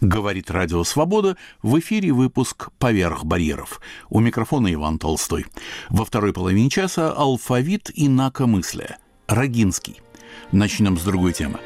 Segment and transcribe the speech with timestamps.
[0.00, 3.80] Говорит Радио Свобода, в эфире выпуск «Поверх барьеров».
[4.10, 5.46] У микрофона Иван Толстой.
[5.88, 8.98] Во второй половине часа алфавит инакомыслия.
[9.26, 10.00] Рогинский.
[10.52, 11.58] Начнем с другой темы.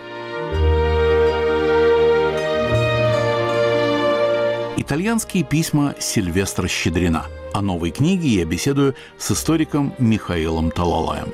[4.77, 7.27] Итальянские письма Сильвестра Щедрина.
[7.53, 11.29] О новой книге я беседую с историком Михаилом Талалаем.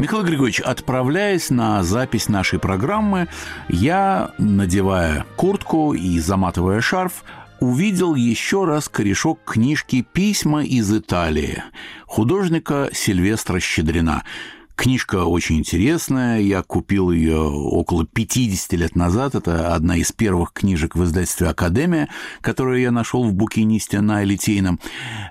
[0.00, 3.26] Михаил Григорьевич, отправляясь на запись нашей программы,
[3.68, 7.24] я, надевая куртку и заматывая шарф,
[7.58, 11.64] увидел еще раз корешок книжки «Письма из Италии»
[12.06, 14.22] художника Сильвестра Щедрина–
[14.78, 20.94] Книжка очень интересная, я купил ее около 50 лет назад, это одна из первых книжек
[20.94, 22.08] в издательстве «Академия»,
[22.42, 24.78] которую я нашел в букинисте на Литейном,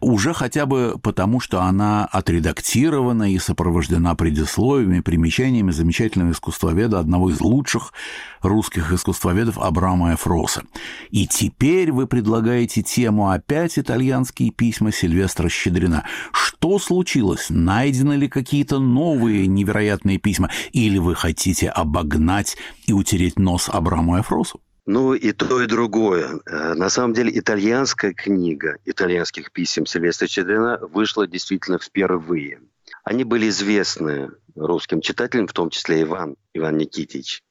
[0.01, 7.39] уже хотя бы потому, что она отредактирована и сопровождена предисловиями, примечаниями замечательного искусствоведа, одного из
[7.39, 7.93] лучших
[8.41, 10.63] русских искусствоведов Абрама Эфроса.
[11.09, 16.03] И теперь вы предлагаете тему опять итальянские письма Сильвестра Щедрина.
[16.33, 17.47] Что случилось?
[17.49, 22.57] Найдены ли какие-то новые невероятные письма, или вы хотите обогнать
[22.87, 24.61] и утереть нос Абраму Эфросу?
[24.87, 26.39] Ну, и то, и другое.
[26.45, 32.61] Э, на самом деле, итальянская книга итальянских писем Сильвестра Чедрина вышла действительно впервые.
[33.03, 37.43] Они были известны русским читателям, в том числе Иван, Иван Никитич.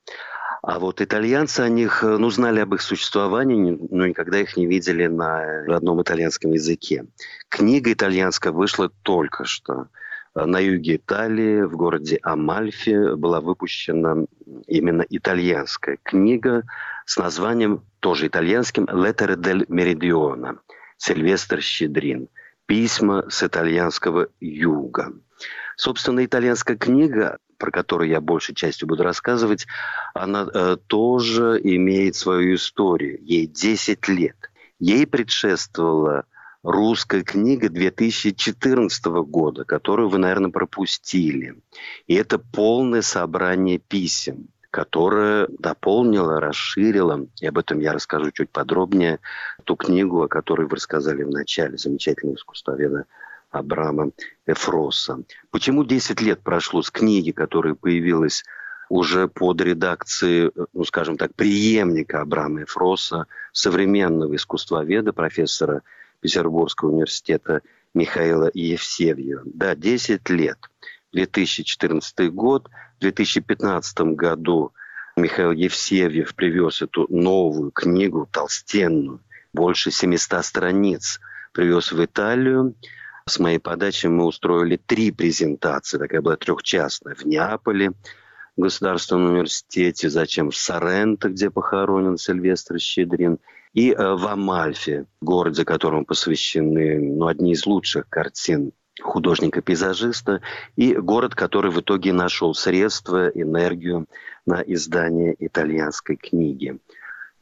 [0.62, 4.66] А вот итальянцы о них, э, ну, знали об их существовании, но никогда их не
[4.66, 7.04] видели на родном итальянском языке.
[7.50, 9.88] Книга итальянская вышла только что
[10.44, 14.26] на юге Италии, в городе Амальфи, была выпущена
[14.66, 16.64] именно итальянская книга
[17.06, 20.58] с названием, тоже итальянским, «Lettere del Meridione»
[20.98, 22.28] Сильвестр Щедрин.
[22.66, 25.12] «Письма с итальянского юга».
[25.76, 29.66] Собственно, итальянская книга, про которую я большей частью буду рассказывать,
[30.14, 33.18] она э, тоже имеет свою историю.
[33.22, 34.36] Ей 10 лет.
[34.78, 36.24] Ей предшествовала
[36.66, 41.54] русская книга 2014 года, которую вы, наверное, пропустили.
[42.08, 49.20] И это полное собрание писем, которое дополнило, расширило, и об этом я расскажу чуть подробнее,
[49.62, 53.06] ту книгу, о которой вы рассказали в начале, замечательного искусствоведа
[53.52, 54.10] Абрама
[54.44, 55.20] Эфроса.
[55.52, 58.42] Почему 10 лет прошло с книги, которая появилась
[58.88, 65.82] уже под редакцией, ну, скажем так, преемника Абрама Эфроса, современного искусствоведа, профессора
[66.20, 67.62] Петербургского университета
[67.94, 69.42] Михаила Евсевьева.
[69.46, 70.58] Да, 10 лет.
[71.12, 72.68] 2014 год.
[72.96, 74.72] В 2015 году
[75.16, 79.20] Михаил Евсевьев привез эту новую книгу, толстенную,
[79.52, 81.20] больше 700 страниц,
[81.52, 82.74] привез в Италию.
[83.26, 87.92] С моей подачи мы устроили три презентации, такая была трехчастная, в Неаполе,
[88.56, 93.38] в Государственном университете, затем в Соренто, где похоронен Сильвестр Щедрин–
[93.76, 98.72] и э, в Амальфе, городе, которому посвящены ну, одни из лучших картин
[99.02, 100.40] художника-пейзажиста,
[100.76, 104.06] и город, который в итоге нашел средства, энергию
[104.46, 106.78] на издание итальянской книги.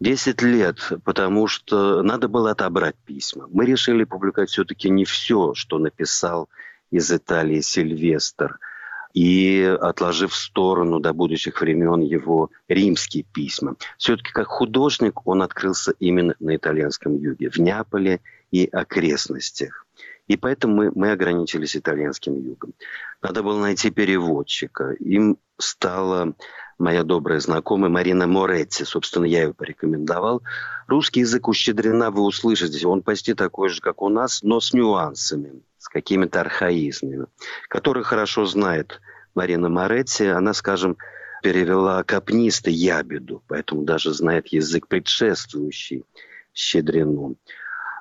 [0.01, 3.47] Десять лет, потому что надо было отобрать письма.
[3.53, 6.49] Мы решили публиковать все-таки не все, что написал
[6.91, 8.59] из Италии Сильвестр–
[9.15, 13.77] и отложив в сторону до будущих времен его римские письма.
[13.97, 18.21] Все-таки как художник он открылся именно на итальянском юге, в Неаполе
[18.51, 19.87] и окрестностях.
[20.27, 22.73] И поэтому мы, мы ограничились итальянским югом.
[23.23, 24.93] Надо было найти переводчика.
[24.93, 26.35] Им стала
[26.79, 28.85] моя добрая знакомая Марина Моретти.
[28.85, 30.43] Собственно, я ее порекомендовал.
[30.87, 32.87] Русский язык у Щедрина вы услышите.
[32.87, 37.27] Он почти такой же, как у нас, но с нюансами с какими-то архаизмами,
[37.69, 39.01] которые хорошо знает
[39.35, 40.25] Марина Моретти.
[40.25, 40.97] Она, скажем,
[41.43, 46.05] перевела капнисты ябеду, поэтому даже знает язык предшествующий
[46.55, 47.37] Щедрину.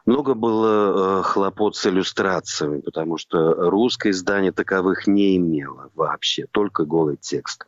[0.06, 6.86] Много было э, хлопот с иллюстрациями, потому что русское издание таковых не имело вообще, только
[6.86, 7.66] голый текст.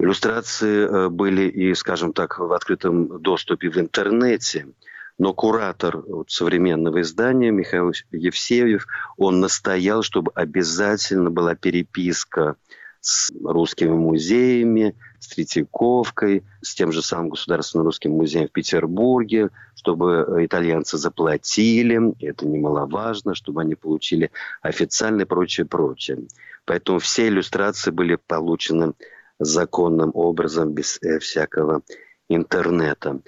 [0.00, 4.66] Иллюстрации э, были и, скажем так, в открытом доступе в интернете–
[5.20, 8.86] но куратор современного издания Михаил Евсеев,
[9.18, 12.56] он настоял, чтобы обязательно была переписка
[13.02, 20.38] с русскими музеями, с Третьяковкой, с тем же самым Государственным русским музеем в Петербурге, чтобы
[20.38, 24.30] итальянцы заплатили, это немаловажно, чтобы они получили
[24.62, 26.20] официально и прочее, прочее.
[26.64, 28.94] Поэтому все иллюстрации были получены
[29.40, 31.82] законным образом, без э, всякого
[32.28, 33.20] интернета.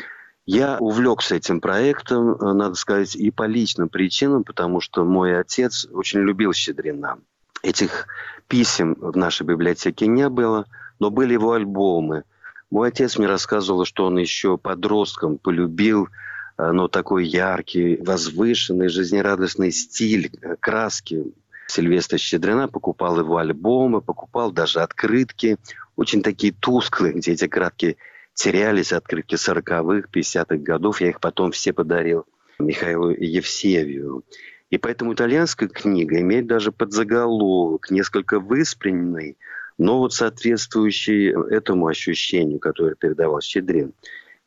[0.44, 5.86] Я увлекся этим проектом, э, надо сказать, и по личным причинам, потому что мой отец
[5.90, 7.18] очень любил Щедрина.
[7.62, 8.06] Этих
[8.48, 10.66] писем в нашей библиотеке не было,
[10.98, 12.24] но были его альбомы.
[12.70, 16.08] Мой отец мне рассказывал, что он еще подростком полюбил
[16.58, 20.30] э, но такой яркий, возвышенный, жизнерадостный стиль,
[20.60, 21.32] краски
[21.68, 25.56] Сильвестра Щедрина, покупал его альбомы, покупал даже открытки,
[25.96, 27.96] очень такие тусклые, где эти краски
[28.34, 31.00] терялись, открытки 40-х, 50-х годов.
[31.00, 32.26] Я их потом все подарил
[32.58, 34.24] Михаилу Евсевию.
[34.70, 39.36] И поэтому итальянская книга имеет даже подзаголовок, несколько выспрененный,
[39.76, 43.92] но вот соответствующий этому ощущению, которое передавал Щедрин.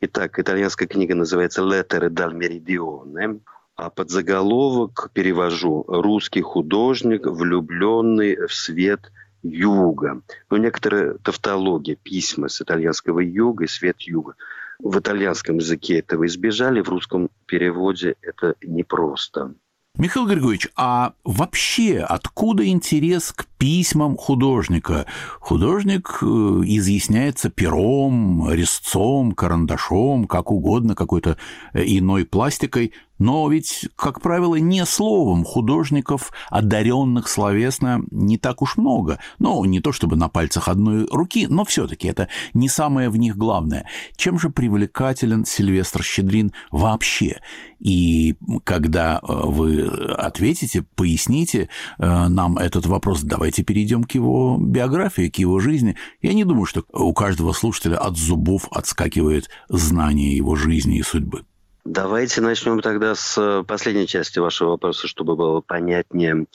[0.01, 3.39] Итак, итальянская книга называется «Lettere dal Meridione»,
[3.75, 9.11] а подзаголовок перевожу «Русский художник, влюбленный в свет
[9.47, 10.21] юга».
[10.49, 14.35] Ну, некоторые тавтологии, письма с итальянского юга и свет юга.
[14.79, 19.55] В итальянском языке этого избежали, в русском переводе это непросто.
[19.97, 25.05] Михаил Григорьевич, а вообще откуда интерес к письмам художника?
[25.39, 31.37] Художник э, изъясняется пером, резцом, карандашом, как угодно, какой-то
[31.71, 32.91] э, иной пластикой.
[33.17, 39.19] Но ведь, как правило, не словом художников, одаренных словесно, не так уж много.
[39.39, 43.37] Ну, не то чтобы на пальцах одной руки, но все-таки это не самое в них
[43.37, 43.87] главное.
[44.17, 47.41] Чем же привлекателен Сильвестр Щедрин вообще?
[47.79, 55.29] И когда э, вы ответите, поясните э, нам этот вопрос, давайте перейдем к его биографии,
[55.29, 55.95] к его жизни.
[56.21, 61.45] Я не думаю, что у каждого слушателя от зубов отскакивает знание его жизни и судьбы.
[61.85, 66.47] Давайте начнем тогда с э, последней части вашего вопроса, чтобы было понятнее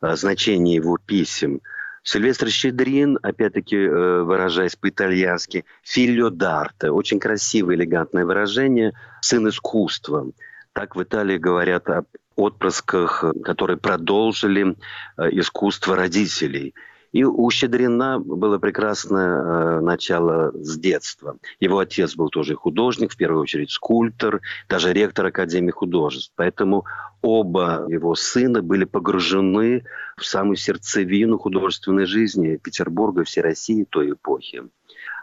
[0.00, 1.60] э, значение его писем.
[2.02, 10.30] Сильвестр Щедрин, опять-таки э, выражаясь по-итальянски, «филио дарте», очень красивое, элегантное выражение, «сын искусства».
[10.72, 14.74] Так в Италии говорят об отпрысках, которые продолжили
[15.18, 16.74] искусство родителей–
[17.12, 21.38] и у Щедрина было прекрасное э, начало с детства.
[21.60, 26.32] Его отец был тоже художник, в первую очередь скульптор, даже ректор Академии художеств.
[26.36, 26.84] Поэтому
[27.22, 29.84] оба его сына были погружены
[30.16, 34.64] в самую сердцевину художественной жизни Петербурга, всей России той эпохи.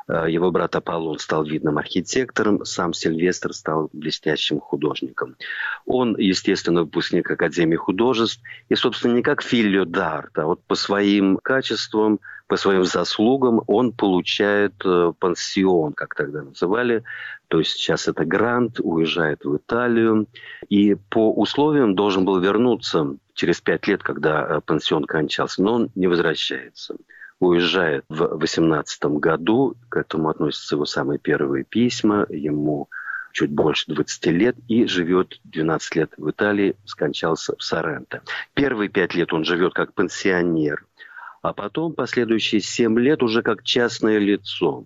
[0.07, 5.36] Э, его брат Аполлон стал видным архитектором, сам Сильвестр стал блестящим художником.
[5.86, 11.38] Он, естественно, выпускник Академии художеств, и, собственно, не как Филио Дарт, а вот по своим
[11.38, 17.04] качествам, по своим заслугам он получает э, пансион, как тогда называли,
[17.48, 20.28] то есть сейчас это грант, уезжает в Италию,
[20.69, 25.90] и по условиям должен был вернуться через пять лет, когда э, пансион кончался, но он
[25.96, 26.96] не возвращается
[27.40, 32.90] уезжает в 18 году, к этому относятся его самые первые письма, ему
[33.34, 38.22] чуть больше 20 лет и живет 12 лет в Италии, скончался в Соренто.
[38.54, 40.86] Первые пять лет он живет как пенсионер,
[41.42, 44.86] а потом последующие 7 лет уже как частное лицо,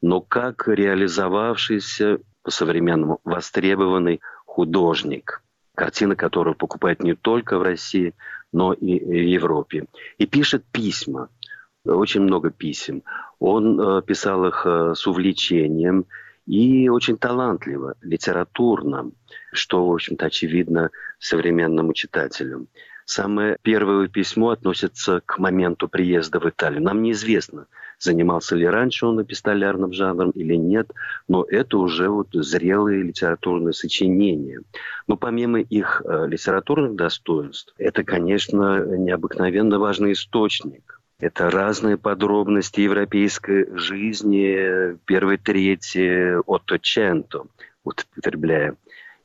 [0.00, 5.42] но как реализовавшийся по-современному востребованный художник,
[5.74, 8.14] картины которую покупает не только в России,
[8.50, 9.84] но и в Европе.
[10.16, 11.28] И пишет письма–
[11.84, 13.02] очень много писем.
[13.38, 16.06] Он э, писал их э, с увлечением
[16.46, 19.12] и очень талантливо, литературно,
[19.52, 22.66] что, в общем-то, очевидно современному читателю.
[23.04, 26.82] Самое первое письмо относится к моменту приезда в Италию.
[26.82, 27.66] Нам неизвестно,
[27.98, 30.92] занимался ли раньше он эпистолярным жанром или нет,
[31.26, 34.60] но это уже вот зрелые литературные сочинения.
[35.08, 43.66] Но помимо их э, литературных достоинств, это, конечно, необыкновенно важный источник это разные подробности европейской
[43.76, 47.44] жизни первой трети Отточенто,
[47.84, 48.76] употребляя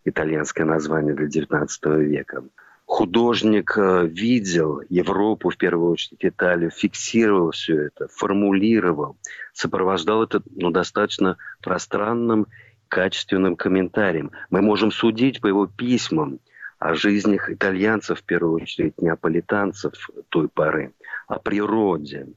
[0.03, 1.67] итальянское название для XIX
[2.03, 2.43] века.
[2.85, 9.17] Художник э, видел Европу, в первую очередь Италию, фиксировал все это, формулировал,
[9.53, 12.45] сопровождал это ну, достаточно пространным,
[12.87, 14.31] качественным комментарием.
[14.51, 16.39] Мы можем судить по его письмам
[16.77, 19.93] о жизнях итальянцев, в первую очередь неаполитанцев
[20.29, 20.93] той поры–
[21.27, 22.27] о природе,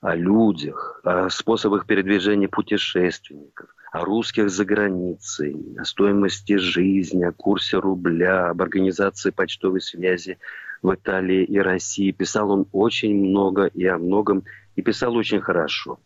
[0.00, 7.78] о людях, о способах передвижения путешественников, о русских за границей, о стоимости жизни, о курсе
[7.78, 10.38] рубля, об организации почтовой связи
[10.82, 12.10] в Италии и России.
[12.10, 14.44] Писал он очень много и о многом,
[14.76, 15.98] и писал очень хорошо.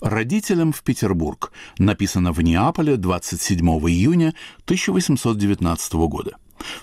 [0.00, 1.52] Родителям в Петербург.
[1.78, 6.36] Написано в Неаполе 27 июня 1819 года.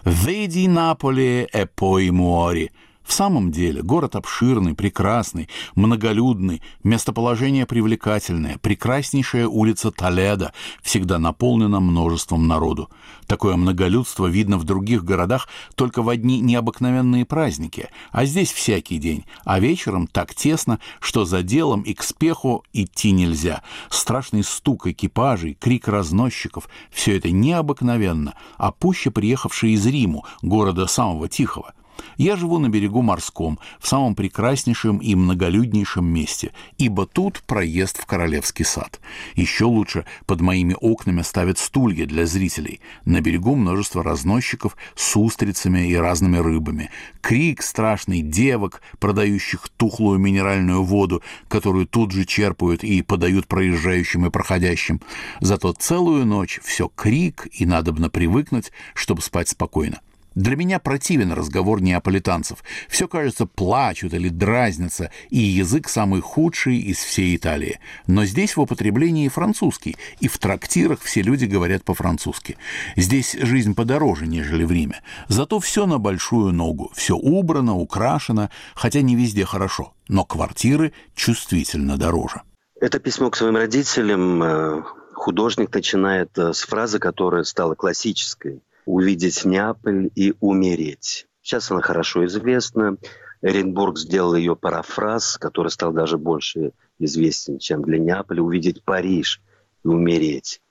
[0.05, 2.69] «Веди Наполе e poi muori»,
[3.09, 12.47] В самом деле, город обширный, прекрасный, многолюдный, местоположение привлекательное, прекраснейшая улица Толедо всегда наполнена множеством
[12.47, 12.91] народу.
[13.25, 19.25] Такое многолюдство видно в других городах только в одни необыкновенные праздники, а здесь всякий день,
[19.43, 23.63] а вечером так тесно, что за делом и к спеху идти нельзя.
[23.89, 31.27] Страшный стук экипажей, крик разносчиков— все это необыкновенно, а пуще приехавшие из Риму, города самого
[31.27, 31.73] тихого.
[32.17, 38.05] Я живу на берегу морском, в самом прекраснейшем и многолюднейшем месте, ибо тут проезд в
[38.05, 38.99] Королевский сад.
[39.35, 42.81] Еще лучше, под моими окнами ставят стулья для зрителей.
[43.05, 46.89] На берегу множество разносчиков с устрицами и разными рыбами.
[47.21, 54.29] Крик страшный девок, продающих тухлую минеральную воду, которую тут же черпают и подают проезжающим и
[54.29, 55.01] проходящим.
[55.39, 60.01] Зато целую ночь все крик, и надобно привыкнуть, чтобы спать спокойно.
[60.39, 62.63] Для меня противен разговор неаполитанцев.
[62.88, 67.81] Все, кажется, плачут или дразнятся, и язык самый худший из всей Италии.
[68.08, 72.58] Но здесь в употреблении французский, и в трактирах все люди говорят по-французски.
[72.96, 75.01] Здесь жизнь подороже, нежели в Риме.
[75.27, 81.98] Зато все на большую ногу, все убрано, украшено, хотя не везде хорошо, но квартиры чувствительно
[81.98, 82.43] дороже.
[82.79, 84.84] Это письмо к своим родителям э,
[85.15, 91.27] художник начинает э, с фразы, которая стала классической увидеть Неаполь и умереть.
[91.43, 92.98] Сейчас она хорошо известна.
[93.43, 99.41] Эренбург сделал ее парафраз, который стал даже больше известен, чем для Неаполя, увидеть Париж
[99.86, 100.62] и умереть.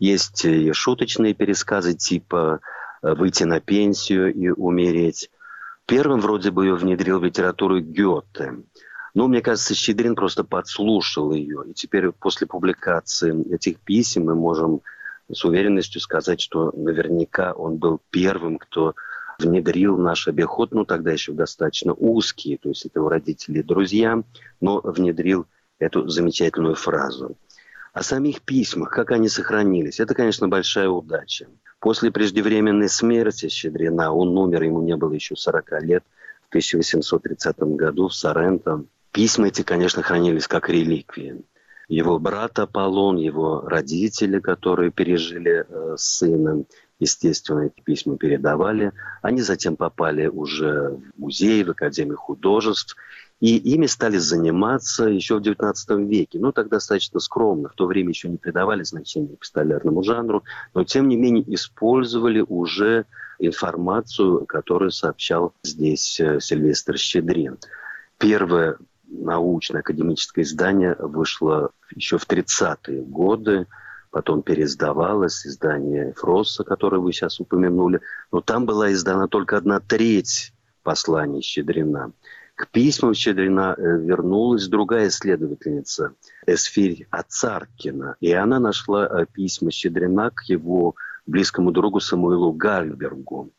[0.00, 2.60] Есть и шуточные пересказы типа
[3.00, 5.30] «выйти на пенсию и умереть».
[5.86, 8.56] Первым вроде бы ее внедрил в литературу Гёте.
[9.14, 11.62] Но, мне кажется, Щедрин просто подслушал ее.
[11.68, 14.82] И теперь после публикации этих писем мы можем
[15.32, 18.94] с уверенностью сказать, что наверняка он был первым, кто
[19.38, 24.22] внедрил наш обиход, ну тогда еще достаточно узкий, то есть это его родители и друзья,
[24.60, 25.46] но внедрил
[25.78, 27.36] эту замечательную фразу.
[27.92, 31.48] О самих письмах, как они сохранились, это, конечно, большая удача.
[31.80, 36.04] После преждевременной смерти Щедрина, он умер, ему не было еще 40 лет,
[36.46, 38.84] в 1830 году в Соренто.
[39.12, 41.42] Письма эти, конечно, хранились как реликвии
[41.88, 46.22] его брат Аполлон, его родители, которые пережили э, с
[46.98, 48.92] естественно, эти письма передавали.
[49.22, 52.96] Они затем попали уже в музей, в Академию художеств,
[53.40, 56.38] и ими стали заниматься еще в XIX веке.
[56.40, 57.68] Ну, так достаточно скромно.
[57.68, 60.42] В то время еще не придавали значения эпистолярному жанру,
[60.74, 63.06] но, тем не менее, использовали уже
[63.38, 67.58] информацию, которую сообщал здесь э, Сильвестр Щедрин.
[68.18, 68.78] Первое
[69.08, 73.66] научное академическое издание вышло еще в 30-е годы,
[74.10, 78.00] потом переиздавалось издание Фросса, которое вы сейчас упомянули,
[78.32, 82.12] но там была издана только одна треть посланий Щедрина.
[82.54, 90.30] К письмам Щедрина э, вернулась другая исследовательница, Эсфирь Ацаркина, и она нашла э, письма Щедрина
[90.30, 90.96] к его
[91.26, 93.52] близкому другу Самуилу Гальбергу.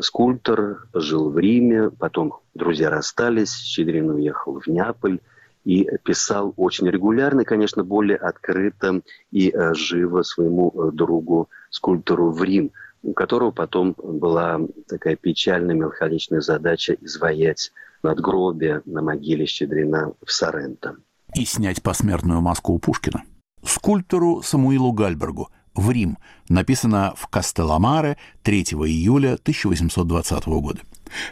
[0.00, 5.20] Скульптор жил в Риме, потом друзья расстались, Щедрин уехал в Неаполь
[5.64, 12.42] и писал очень регулярно, конечно, более открыто и э, живо своему э, другу, скульптору в
[12.42, 12.72] Рим,
[13.02, 17.70] у которого потом была такая печальная, меланхоличная задача изваять
[18.02, 20.96] надгробие на могиле Щедрина в Соренто.
[21.34, 23.22] И снять посмертную маску у Пушкина.
[23.64, 30.80] Скульптору Самуилу Гальбергу– в Рим, написано в Кастелламаре 3 июля 1820 года.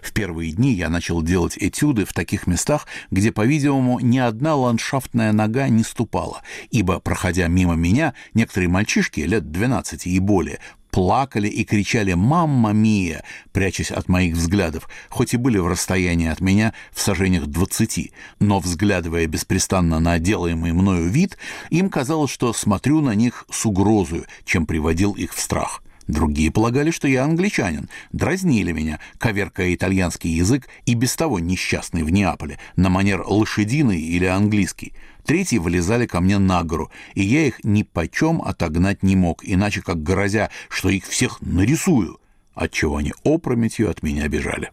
[0.03, 5.33] В первые дни я начал делать этюды в таких местах, где, по-видимому, ни одна ландшафтная
[5.33, 11.65] нога не ступала, ибо, проходя мимо меня, некоторые мальчишки лет 12 и более плакали и
[11.65, 17.01] кричали «Мамма Мия!», прячась от моих взглядов, хоть и были в расстоянии от меня в
[17.01, 21.39] сажениях двадцати, но, взглядывая беспрестанно на делаемый мною вид,
[21.71, 25.83] им казалось, что смотрю на них с угрозою, чем приводил их в страх.
[26.11, 32.11] Другие полагали, что я англичанин, дразнили меня, коверкая итальянский язык и без того несчастный в
[32.11, 34.93] Неаполе, на манер лошадиный или английский.
[35.25, 39.83] Третьи вылезали ко мне на гору, и я их ни почем отогнать не мог, иначе
[39.83, 42.19] как грозя, что их всех нарисую,
[42.55, 44.71] отчего они опрометью от меня бежали.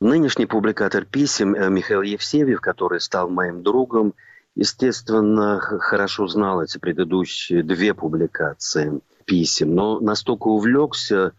[0.00, 4.14] Нынешний публикатор писем э, Михаил Евсевьев, который стал моим другом,
[4.56, 11.32] естественно, хорошо знал эти предыдущие две публикации– писем, но настолько увлекся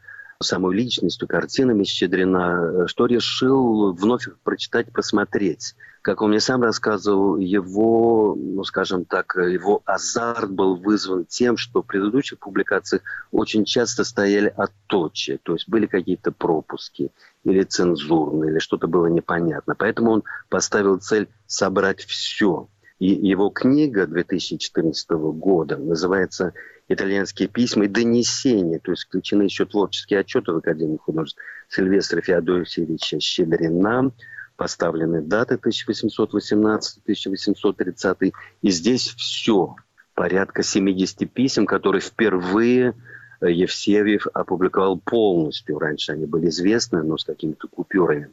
[0.44, 5.76] самой личностью, картинами Щедрина, что решил вновь прочитать, посмотреть.
[6.04, 11.82] Как он мне сам рассказывал, его, ну, скажем так, его азарт был вызван тем, что
[11.82, 17.12] в предыдущих публикациях очень часто стояли отточия, то есть были какие-то пропуски
[17.46, 19.76] или цензурные, или что-то было непонятно.
[19.76, 22.68] Поэтому он поставил цель собрать все.
[23.00, 26.54] И его книга 2014 года называется
[26.94, 31.40] «Итальянские письма и донесения», то есть включены еще творческие отчеты в Академии художеств.
[31.70, 34.12] Сильвестра Феодосиевича Щедрина–
[34.56, 39.76] поставлены даты 1818-1830, и здесь все,
[40.14, 42.94] порядка 70 писем, которые впервые
[43.42, 45.80] э, Евсевьев опубликовал полностью.
[45.80, 48.30] Раньше они были известны, но с какими-то купюрами.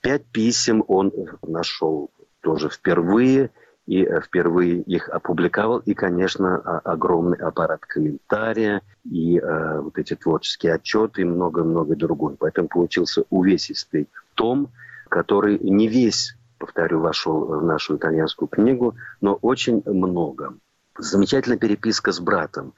[0.00, 1.12] Пять писем он
[1.46, 3.50] нашел тоже впервые,
[3.86, 5.78] и э, впервые их опубликовал.
[5.78, 12.36] И, конечно, огромный аппарат комментария, и э, вот эти творческие отчеты, и много-много другое.
[12.38, 14.68] Поэтому получился увесистый том–
[15.10, 20.54] который не весь, повторю, вошел в нашу итальянскую книгу, но очень много.
[20.96, 22.72] Замечательная переписка с братом.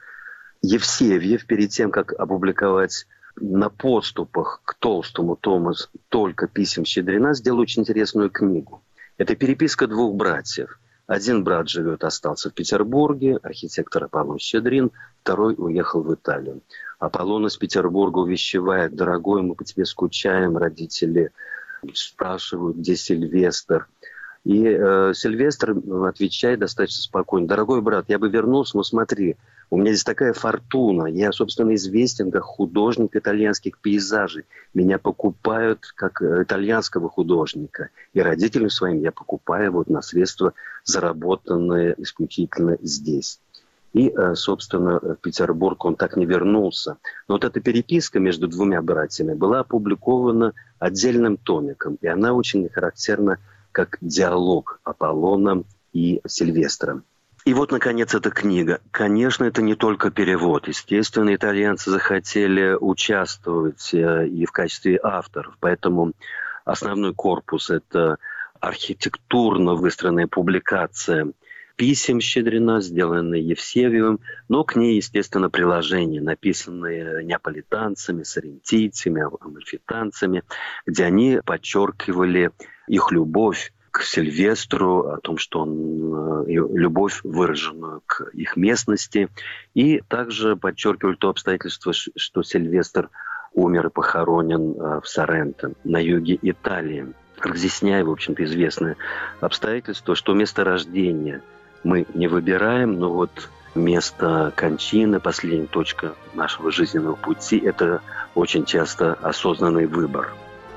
[0.62, 3.06] Евсевьев, перед тем, как опубликовать
[3.36, 5.74] на подступах к толстому тому
[6.08, 8.82] только писем Щедрина, сделал очень интересную книгу.
[9.18, 10.78] Это переписка двух братьев.
[11.12, 16.62] Один брат живет, остался в Петербурге, архитектор Аполлон Щедрин, второй уехал в Италию.
[16.98, 21.30] Аполлон из Петербурга увещевает, дорогой, мы по тебе скучаем, родители
[21.92, 23.88] спрашивают, где Сильвестр.
[24.44, 25.76] И э, Сильвестр
[26.08, 27.46] отвечает достаточно спокойно.
[27.46, 29.36] Дорогой брат, я бы вернулся, но смотри,
[29.70, 31.06] у меня здесь такая фортуна.
[31.06, 34.44] Я, собственно, известен как художник итальянских пейзажей.
[34.74, 37.88] Меня покупают как итальянского художника.
[38.12, 40.52] И родителям своим я покупаю вот на средства,
[40.84, 43.40] заработанные исключительно здесь.
[43.92, 46.96] И, э, собственно, в Петербург он так не вернулся.
[47.28, 51.98] Но вот эта переписка между двумя братьями была опубликована отдельным томиком.
[52.00, 53.38] И она очень характерна
[53.70, 57.02] как диалог Аполлона и Сильвестра.
[57.44, 58.80] И вот, наконец, эта книга.
[58.92, 60.68] Конечно, это не только перевод.
[60.68, 65.56] Естественно, итальянцы захотели участвовать э, и в качестве авторов.
[65.58, 66.12] Поэтому
[66.64, 68.18] основной корпус– это
[68.60, 71.32] архитектурно выстроенная публикация
[71.74, 80.44] писем Щедрина, сделанные Евсевиевым, но к ней, естественно, приложения, написанные неаполитанцами, сарентийцами, амальфитанцами,
[80.86, 82.52] где они подчеркивали
[82.86, 89.28] их любовь к Сильвестру, о том, что он э, любовь выраженную к их местности,
[89.74, 93.10] и также подчеркивали то обстоятельство, что Сильвестр
[93.52, 98.96] умер и похоронен э, в Соренто, на юге Италии разъясняя, в общем-то, известное
[99.40, 101.42] обстоятельство, что место рождения
[101.84, 108.00] мы не выбираем, но вот место кончины, последняя точка нашего жизненного пути– это
[108.34, 110.32] очень часто осознанный выбор.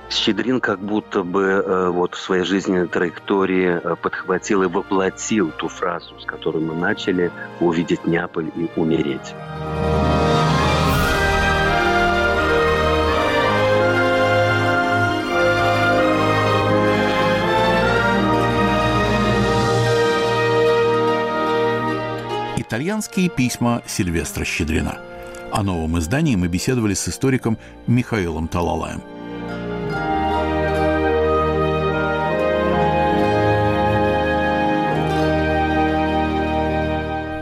[0.10, 5.68] Щедрин как будто бы э, вот в своей жизненной траектории э, подхватил и воплотил ту
[5.68, 9.34] фразу, с которой мы начали «увидеть Неаполь и умереть».
[22.76, 24.98] итальянские письма Сильвестра Щедрина.
[25.52, 29.14] О новом издании мы беседовали с историком Михаилом Талалаем.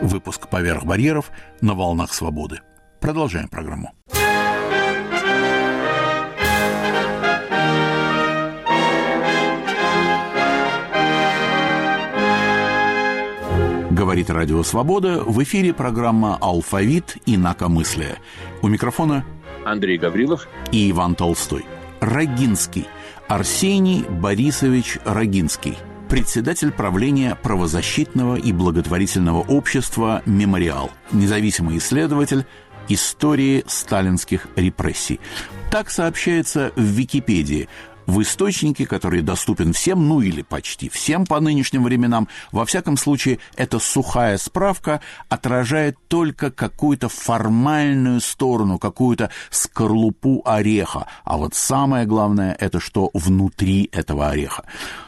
[0.04, 1.30] Выпуск «Поверх барьеров»
[1.62, 2.60] на волнах свободы.
[3.00, 3.90] Продолжаем программу.
[13.90, 15.22] Говорит Радио Свобода.
[15.24, 17.16] В эфире программа «Алфавит.
[17.24, 18.18] Инакомыслие».
[18.60, 19.24] У микрофона
[19.64, 21.64] Андрей Гаврилов и Иван Толстой.
[22.00, 22.86] Рогинский.
[23.26, 25.78] Арсений Борисович Рогинский.
[26.14, 30.92] Председатель правления правозащитного и благотворительного общества «Мемориал».
[31.10, 32.46] Независимый исследователь
[32.88, 35.18] истории сталинских репрессий.
[35.72, 37.68] Так сообщается в Википедии–
[38.06, 42.28] в источнике, который доступен всем, ну или почти всем по нынешним временам.
[42.52, 51.06] Во всяком случае, эта сухая справка отражает только какую-то формальную сторону, какую-то скорлупу ореха.
[51.24, 54.64] А вот самое главное, это что внутри этого ореха.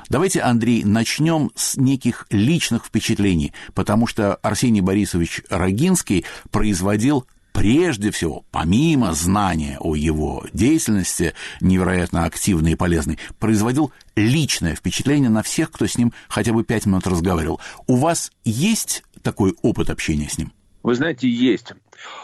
[0.08, 7.26] Давайте, Андрей, начнем с неких личных впечатлений, потому что Арсений Борисович Рогинский производил
[7.56, 15.42] прежде всего, помимо знания о его деятельности, невероятно активной и полезной, производил личное впечатление на
[15.42, 17.58] всех, кто с ним хотя бы пять минут разговаривал.
[17.86, 20.52] У вас есть такой опыт общения с ним?
[20.82, 21.72] Вы знаете, есть.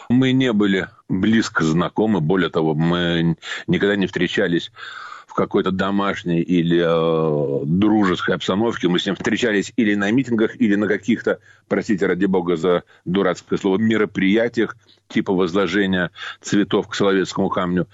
[0.07, 4.71] Мы не были близко знакомы, более того, мы никогда не встречались
[5.27, 8.87] в какой-то домашней или э, дружеской обстановке.
[8.87, 13.57] Мы с ним встречались или на митингах, или на каких-то, простите ради бога за дурацкое
[13.59, 14.75] слово, мероприятиях,
[15.07, 17.87] типа возложения цветов к Соловецкому камню.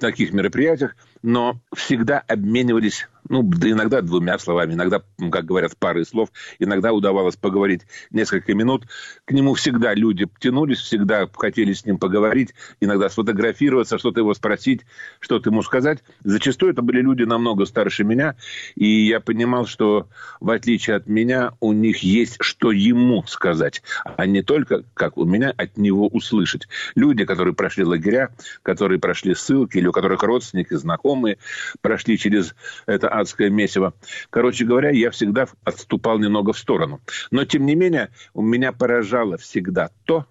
[0.00, 6.30] Таких мероприятиях, но всегда обменивались ну, да иногда двумя словами, иногда, как говорят, парой слов.
[6.58, 8.86] Иногда удавалось поговорить несколько минут.
[9.24, 14.82] К нему всегда люди тянулись, всегда хотели с ним поговорить, иногда сфотографироваться, что-то его спросить,
[15.20, 16.02] что-то ему сказать.
[16.24, 18.36] Зачастую это были люди намного старше меня,
[18.74, 20.08] и я понимал, что
[20.40, 25.24] в отличие от меня, у них есть что ему сказать, а не только, как у
[25.24, 26.68] меня, от него услышать.
[26.94, 28.30] Люди, которые прошли лагеря,
[28.62, 31.38] которые прошли ссылки, или у которых родственники, знакомые,
[31.80, 32.54] прошли через
[32.86, 33.94] это адское месиво.
[34.30, 37.00] Короче говоря, я всегда отступал немного в сторону.
[37.30, 40.26] Но, тем не менее, у меня поражало всегда то,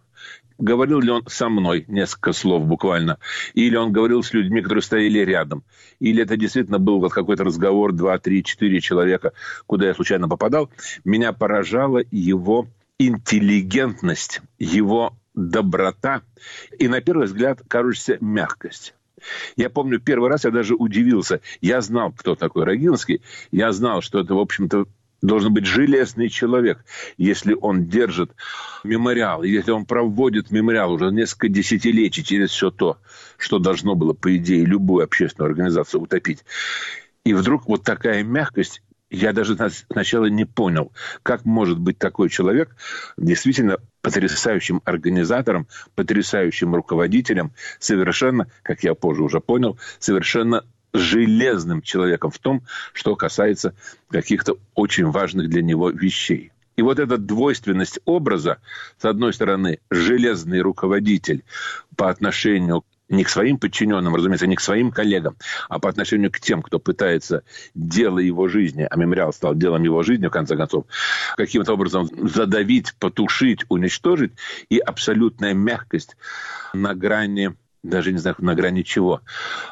[0.57, 3.19] говорил ли он со мной несколько слов буквально,
[3.53, 5.63] или он говорил с людьми, которые стояли рядом,
[5.99, 9.33] или это действительно был вот какой-то разговор, два, три, четыре человека,
[9.65, 10.69] куда я случайно попадал,
[11.03, 16.23] меня поражала его интеллигентность, его доброта
[16.79, 18.95] и, на первый взгляд, кажущаяся мягкость.
[19.55, 21.41] Я помню, первый раз я даже удивился.
[21.61, 23.21] Я знал, кто такой Рогинский.
[23.51, 24.85] Я знал, что это, в общем-то,
[25.21, 26.85] должен быть железный человек,
[27.17, 28.31] если он держит
[28.83, 32.97] мемориал, если он проводит мемориал уже несколько десятилетий через все то,
[33.37, 36.43] что должно было, по идее, любую общественную организацию утопить.
[37.23, 39.57] И вдруг вот такая мягкость я даже
[39.89, 40.91] сначала не понял,
[41.23, 42.75] как может быть такой человек
[43.17, 52.39] действительно потрясающим организатором, потрясающим руководителем, совершенно, как я позже уже понял, совершенно железным человеком в
[52.39, 53.75] том, что касается
[54.09, 56.51] каких-то очень важных для него вещей.
[56.75, 58.59] И вот эта двойственность образа,
[58.99, 61.43] с одной стороны, железный руководитель
[61.95, 65.37] по отношению не к своим подчиненным, разумеется, не к своим коллегам,
[65.69, 67.43] а по отношению к тем, кто пытается
[67.73, 70.85] дело его жизни, а мемориал стал делом его жизни, в конце концов,
[71.35, 74.33] каким-то образом задавить, потушить, уничтожить,
[74.69, 76.17] и абсолютная мягкость
[76.73, 79.21] на грани даже не знаю, на грани чего.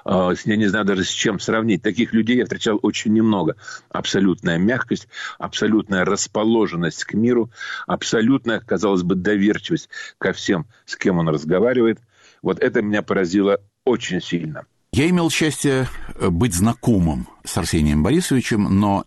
[0.06, 1.82] А, я не знаю даже с чем сравнить.
[1.82, 3.58] Таких людей я встречал очень немного.
[3.90, 7.52] Абсолютная мягкость, абсолютная расположенность к миру,
[7.88, 12.00] абсолютная, казалось бы, доверчивость ко всем, с кем он разговаривает–
[12.46, 14.66] вот это меня поразило очень сильно.
[14.94, 19.06] Я имел счастье э, быть знакомым с Арсением Борисовичем, но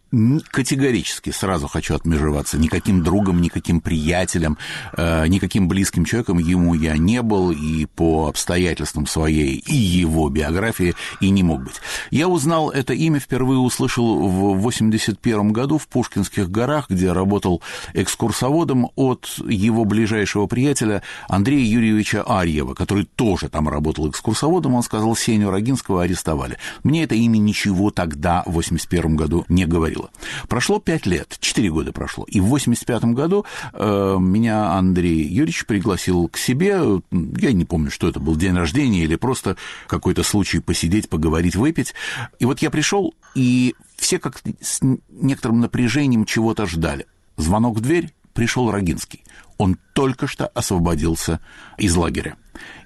[0.51, 2.59] категорически сразу хочу отмежеваться.
[2.59, 4.59] Никаким другом, никаким приятелем,
[4.97, 10.95] э, никаким близким человеком ему я не был и по обстоятельствам своей и его биографии
[11.21, 11.77] и не мог быть.
[12.11, 17.63] Я узнал это имя, впервые услышал в 81 году в Пушкинских горах, где работал
[17.95, 24.75] экскурсоводом от его ближайшего приятеля Андрея Юрьевича Арьева, который тоже там работал экскурсоводом.
[24.75, 26.59] Он сказал, Сеню Рогинского арестовали.
[26.83, 30.11] Мне это имя ничего тогда да в 81 году не говорила.
[30.49, 36.29] Прошло пять лет, четыре года прошло, и в 85 году э, меня Андрей Юрьевич пригласил
[36.29, 36.79] к себе,
[37.11, 41.95] я не помню, что это был, день рождения или просто какой-то случай посидеть, поговорить, выпить.
[42.39, 47.07] И вот я пришел, и все как с некоторым напряжением чего-то ждали.
[47.39, 49.25] Звонок в дверь, пришел Рогинский.
[49.57, 51.41] Он только что освободился
[51.79, 52.37] из лагеря.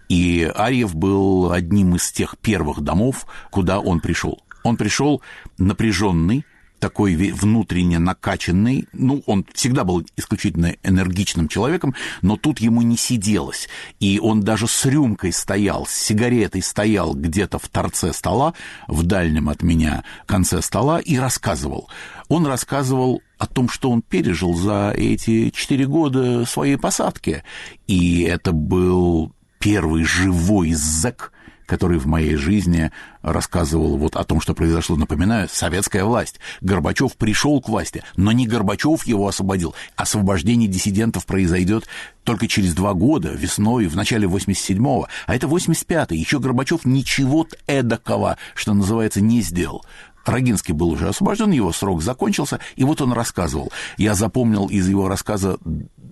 [0.09, 4.41] И Арьев был одним из тех первых домов, куда он пришел.
[4.63, 5.23] Он пришел
[5.59, 6.45] напряженный,
[6.83, 8.89] такой внутренне накачанный.
[8.93, 13.69] Ну, он всегда был исключительно энергичным человеком, но тут ему не сиделось.
[14.01, 18.55] И он даже с рюмкой стоял, с сигаретой стоял где-то в торце стола,
[18.89, 21.89] в дальнем от меня конце стола, и рассказывал.
[22.27, 27.45] Он рассказывал о том, что он пережил за эти четыре года своей посадки.
[27.87, 31.32] И это был первый живой зэк,
[31.73, 34.95] который в моей жизни рассказывал вот о том, что произошло.
[34.97, 36.39] Напоминаю, советская власть.
[36.61, 39.75] Горбачев пришел к власти, но не Горбачев его освободил.
[39.97, 41.89] Освобождение диссидентов произойдет
[42.25, 45.09] только через два года, весной, в начале 87-го.
[45.27, 46.19] А это 85-й.
[46.19, 49.83] Еще Горбачев ничего эдакого, что называется, не сделал.
[50.27, 53.73] Рогинский был уже освобожден, его срок закончился, и вот он рассказывал.
[53.97, 55.57] Я запомнил из его рассказа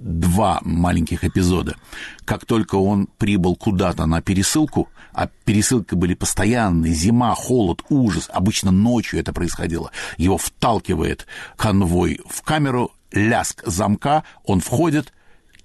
[0.01, 1.77] два маленьких эпизода.
[2.25, 8.70] Как только он прибыл куда-то на пересылку, а пересылки были постоянные, зима, холод, ужас, обычно
[8.70, 15.12] ночью это происходило, его вталкивает конвой в камеру, ляск замка, он входит,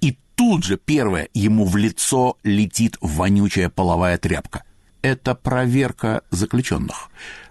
[0.02, 4.64] и тут же первое ему в лицо летит вонючая половая тряпка.
[5.02, 7.10] Это проверка заключенных,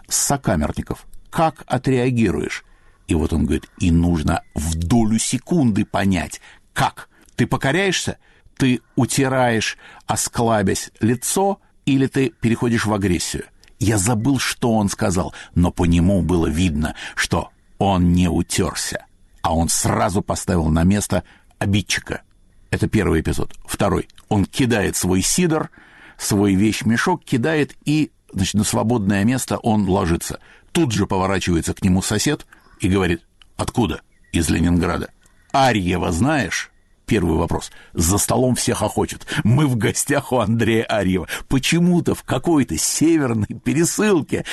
[0.09, 1.07] сокамерников.
[1.31, 2.65] Как отреагируешь?
[3.07, 6.41] И вот он говорит, и нужно в долю секунды понять,
[6.73, 7.09] как?
[7.37, 8.19] Ты покоряешься?
[8.57, 9.77] Ты утираешь,
[10.07, 13.45] осклабясь лицо, или ты переходишь в агрессию?
[13.79, 19.07] Я забыл, что он сказал, но по нему было видно, что он не утерся,
[19.43, 21.25] а он сразу поставил на место
[21.59, 22.23] обидчика.
[22.71, 23.55] Это первый эпизод.
[23.67, 24.09] Второй.
[24.29, 25.71] Он кидает свой сидор,
[26.17, 30.41] свой вещмешок, кидает и значит, на свободное место он ложится.
[30.73, 32.47] Тут же поворачивается к нему сосед
[32.81, 33.23] и говорит,
[33.57, 34.01] откуда?
[34.33, 35.11] Из Ленинграда.
[35.53, 36.73] Арьева знаешь?
[37.07, 37.71] Первый вопрос.
[37.93, 39.27] За столом всех охотят.
[39.45, 41.29] Мы в гостях у Андрея Арьева.
[41.49, 44.45] Почему-то в какой-то северной пересылке.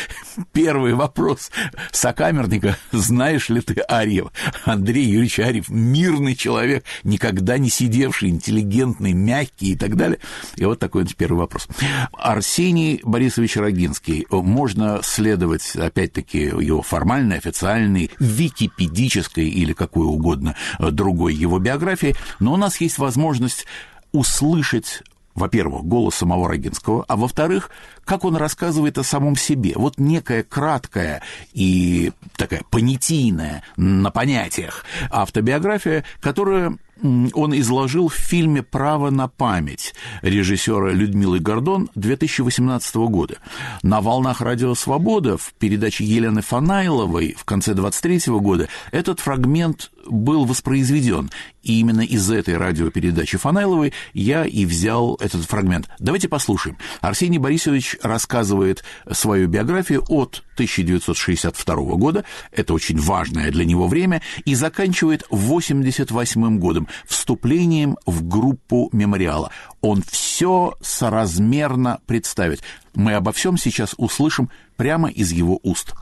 [0.51, 1.49] Первый вопрос.
[1.91, 4.33] Сокамерника, знаешь ли ты Арьева?
[4.65, 10.19] Андрей Юрьевич Арьев, мирный человек, никогда не сидевший, интеллигентный, мягкий и так далее.
[10.57, 11.69] И вот такой первый вопрос.
[12.11, 14.27] Арсений Борисович Рогинский.
[14.29, 22.57] Можно следовать, опять-таки, его формальной, официальной, википедической или какой угодно другой его биографии– но у
[22.57, 23.65] нас есть возможность
[24.11, 27.69] услышать во-первых, голос самого Рогинского, а во-вторых,
[28.05, 29.73] как он рассказывает о самом себе.
[29.75, 31.21] Вот некая краткая
[31.53, 40.91] и такая понятийная на понятиях автобиография, которая он изложил в фильме «Право на память» режиссера
[40.91, 43.37] Людмилы Гордон 2018 года.
[43.81, 50.45] На «Волнах Радио Свобода» в передаче Елены Фанайловой в конце 23 года этот фрагмент был
[50.45, 51.31] воспроизведен.
[51.63, 55.89] И именно из этой радиопередачи Фанайловой я и взял этот фрагмент.
[55.99, 56.77] Давайте послушаем.
[57.01, 64.55] Арсений Борисович рассказывает свою биографию от 1962 года, это очень важное для него время, и
[64.55, 69.51] заканчивает 88 годом, вступлением в группу мемориала.
[69.81, 72.61] Он все соразмерно представит.
[72.93, 75.93] Мы обо всем сейчас услышим прямо из его уст.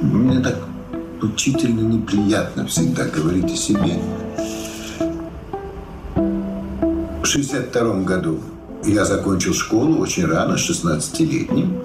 [0.00, 0.67] Мне так
[1.22, 3.98] учительно неприятно всегда говорить о себе.
[7.22, 8.40] В 62 году
[8.84, 11.82] я закончил школу очень рано, 16-летним.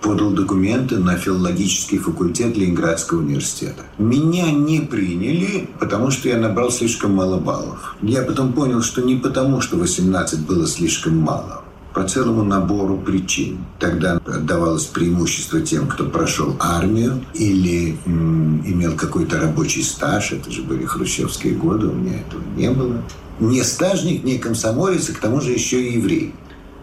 [0.00, 3.82] Подал документы на филологический факультет Ленинградского университета.
[3.98, 7.96] Меня не приняли, потому что я набрал слишком мало баллов.
[8.00, 11.64] Я потом понял, что не потому, что 18 было слишком мало
[11.94, 13.58] по целому набору причин.
[13.78, 20.32] Тогда отдавалось преимущество тем, кто прошел армию или м, имел какой-то рабочий стаж.
[20.32, 23.02] Это же были хрущевские годы, у меня этого не было.
[23.40, 26.34] Не стажник, не комсомолец, и к тому же еще и еврей.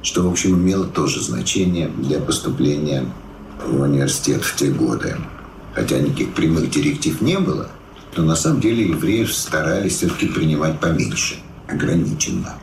[0.01, 3.05] Что, в общем, имело тоже значение для поступления
[3.65, 5.17] в университет в те годы.
[5.73, 7.69] Хотя никаких прямых директив не было,
[8.15, 11.35] но на самом деле евреев старались все-таки принимать поменьше,
[11.67, 12.55] ограниченно.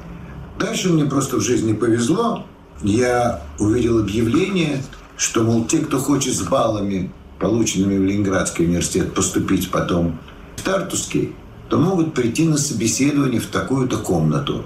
[0.58, 2.44] Дальше мне просто в жизни повезло.
[2.82, 4.82] Я увидел объявление,
[5.16, 10.18] что, мол, те, кто хочет с баллами, полученными в Ленинградский университет, поступить потом
[10.56, 11.34] в Тартусский,
[11.68, 14.64] то могут прийти на собеседование в такую-то комнату,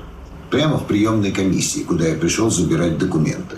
[0.51, 3.57] прямо в приемной комиссии, куда я пришел забирать документы.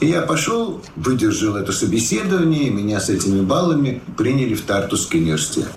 [0.00, 5.68] И я пошел, выдержал это собеседование, и меня с этими баллами приняли в Тартусский университет.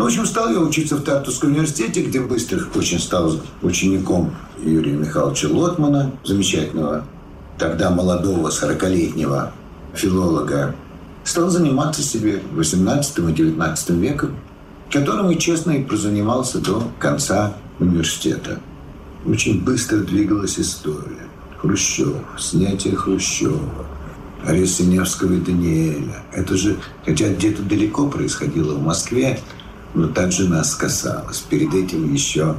[0.00, 4.34] Ну, в общем, стал я учиться в Тартусском университете, где быстро очень стал учеником
[4.64, 7.04] Юрия Михайловича Лотмана, замечательного,
[7.58, 9.52] тогда молодого, 40-летнего
[9.92, 10.74] филолога.
[11.22, 14.36] Стал заниматься себе 18 и 19 веком,
[14.90, 18.58] которым и честно и прозанимался до конца университета.
[19.26, 21.28] Очень быстро двигалась история.
[21.58, 23.60] Хрущев, снятие Хрущева,
[24.46, 26.24] арест Синевского и Даниэля.
[26.32, 29.38] Это же, хотя где-то далеко происходило в Москве,
[29.94, 31.40] но также нас касалось.
[31.40, 32.56] Перед этим еще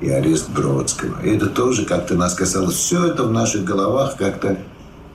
[0.00, 1.20] и арест Бродского.
[1.22, 2.74] И это тоже как-то нас касалось.
[2.74, 4.58] Все это в наших головах как-то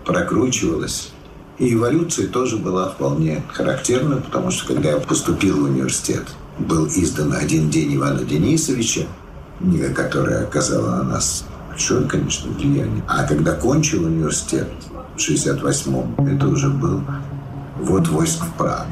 [0.05, 1.11] прокручивалось.
[1.57, 6.23] И эволюция тоже была вполне характерна, потому что когда я поступил в университет,
[6.59, 9.07] был издан «Один день Ивана Денисовича»,
[9.59, 13.03] книга, которая оказала на нас большое, конечно, влияние.
[13.07, 14.67] А когда кончил университет
[15.15, 17.01] в 68-м, это уже был
[17.79, 18.91] «Вот войск в Прагу».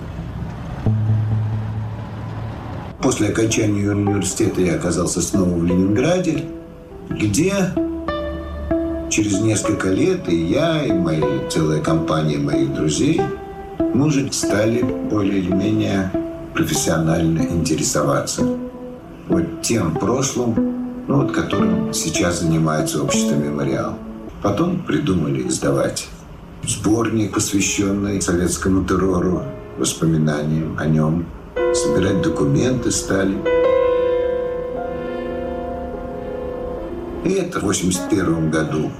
[3.05, 6.43] После окончания университета я оказался снова в Ленинграде,
[7.07, 7.53] где
[9.11, 13.21] через несколько лет и я, и моя целая компания моих друзей,
[13.93, 16.11] мы уже стали более или менее
[16.55, 18.41] профессионально интересоваться
[19.27, 23.99] вот тем прошлым, ну вот которым сейчас занимается общество «Мемориал».
[24.41, 26.07] Потом придумали издавать
[26.63, 29.43] сборник, посвященный советскому террору,
[29.77, 31.27] воспоминаниям о нем–
[31.75, 33.37] собирать документы стали.
[37.25, 38.91] И это в 81 году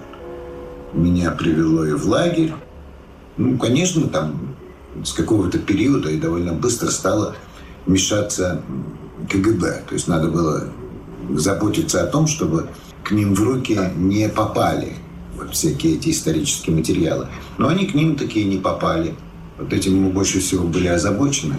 [0.94, 2.54] меня привело и в лагерь.
[3.38, 4.56] Ну, конечно, там
[5.04, 7.36] с какого-то периода и довольно быстро стало
[7.86, 8.62] мешаться
[9.30, 9.84] КГБ.
[9.88, 10.68] То есть надо было
[11.34, 12.68] заботиться о том, чтобы
[13.04, 14.94] к ним в руки не попали
[15.38, 17.28] вот всякие эти исторические материалы.
[17.58, 19.16] Но они к ним такие не попали.
[19.58, 21.56] Вот этим мы больше всего были озабочены.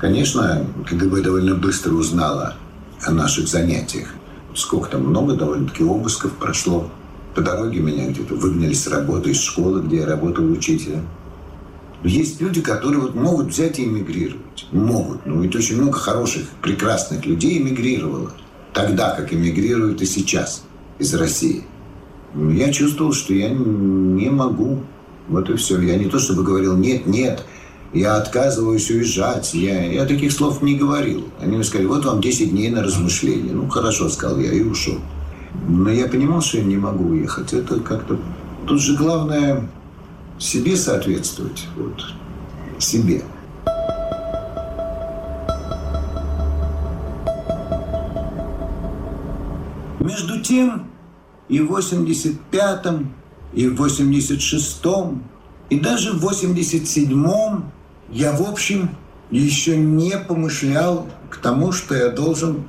[0.00, 2.54] Конечно, КГБ довольно быстро узнала
[3.02, 4.08] о наших занятиях.
[4.54, 6.90] Сколько там, много довольно-таки обысков прошло.
[7.34, 11.06] По дороге меня где-то выгнали с работы, из школы, где я работал учителем.
[12.02, 14.66] Есть люди, которые вот могут взять и эмигрировать.
[14.72, 15.26] Могут.
[15.26, 18.32] Ну, ведь очень много хороших, прекрасных людей эмигрировало.
[18.72, 20.64] Тогда, как эмигрируют и сейчас
[20.98, 21.64] из России.
[22.34, 24.80] Я чувствовал, что я не могу.
[25.28, 25.78] Вот и все.
[25.78, 27.44] Я не то чтобы говорил «нет, нет»,
[27.92, 29.52] я отказываюсь уезжать.
[29.54, 31.28] Я, я таких слов не говорил.
[31.40, 33.52] Они мне сказали, вот вам 10 дней на размышление.
[33.52, 34.98] Ну, хорошо, сказал я, и ушел.
[35.68, 37.52] Но я понимал, что я не могу уехать.
[37.52, 38.18] Это как-то...
[38.66, 39.68] Тут же главное
[40.38, 41.66] себе соответствовать.
[41.76, 42.04] Вот.
[42.78, 43.22] Себе.
[49.98, 50.86] Между тем,
[51.48, 53.12] и в 85-м,
[53.52, 55.24] и в 86-м,
[55.70, 57.72] и даже в 87-м
[58.10, 58.90] я, в общем,
[59.30, 62.64] еще не помышлял к тому, что я должен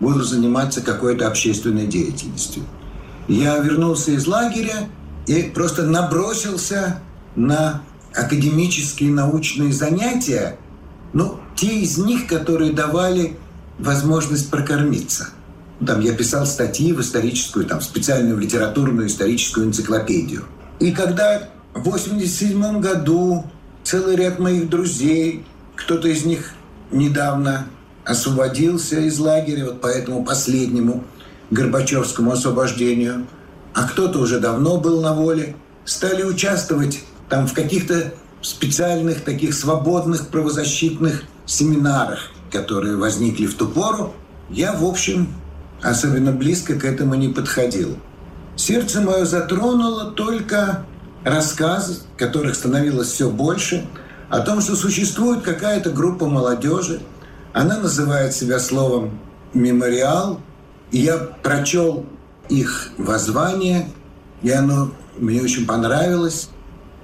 [0.00, 2.64] буду заниматься какой-то общественной деятельностью.
[3.28, 4.88] Я вернулся из лагеря
[5.26, 7.00] и просто набросился
[7.36, 7.82] на
[8.14, 10.58] академические научные занятия,
[11.12, 13.38] ну, те из них, которые давали
[13.78, 15.28] возможность прокормиться.
[15.86, 20.44] Там я писал статьи в историческую, там, специальную литературную историческую энциклопедию.
[20.78, 23.44] И когда в 87 году
[23.84, 25.44] целый ряд моих друзей,
[25.76, 26.52] кто-то из них
[26.90, 27.66] недавно
[28.04, 31.04] освободился из лагеря, вот по этому последнему
[31.50, 33.26] Горбачевскому освобождению,
[33.74, 40.28] а кто-то уже давно был на воле, стали участвовать там в каких-то специальных таких свободных
[40.28, 44.14] правозащитных семинарах, которые возникли в ту пору,
[44.50, 45.28] я, в общем,
[45.82, 47.96] особенно близко к этому не подходил.
[48.56, 50.84] Сердце мое затронуло только
[51.24, 53.86] рассказ, которых становилось все больше,
[54.28, 57.00] о том, что существует какая-то группа молодежи,
[57.52, 59.18] она называет себя словом
[59.52, 60.40] «мемориал»,
[60.90, 62.06] и я прочел
[62.48, 63.88] их воззвание,
[64.42, 66.48] и оно мне очень понравилось.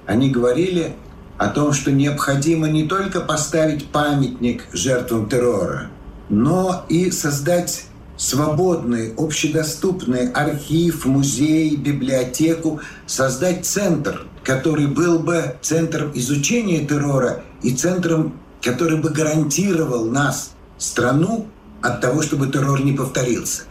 [0.05, 0.95] Они говорили
[1.37, 5.89] о том, что необходимо не только поставить памятник жертвам террора,
[6.29, 7.85] но и создать
[8.19, 18.37] свободный, общедоступный архив, музей, библиотеку, создать центр, который был бы центром изучения террора и центром,
[18.61, 21.47] который бы гарантировал нас, страну,
[21.81, 23.63] от того, чтобы террор не повторился.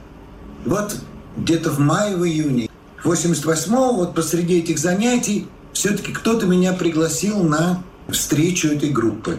[0.64, 0.96] Вот
[1.36, 2.70] где-то в мае, в июне
[3.04, 9.36] 88-го, вот посреди этих занятий, все-таки кто-то меня пригласил на встречу этой группы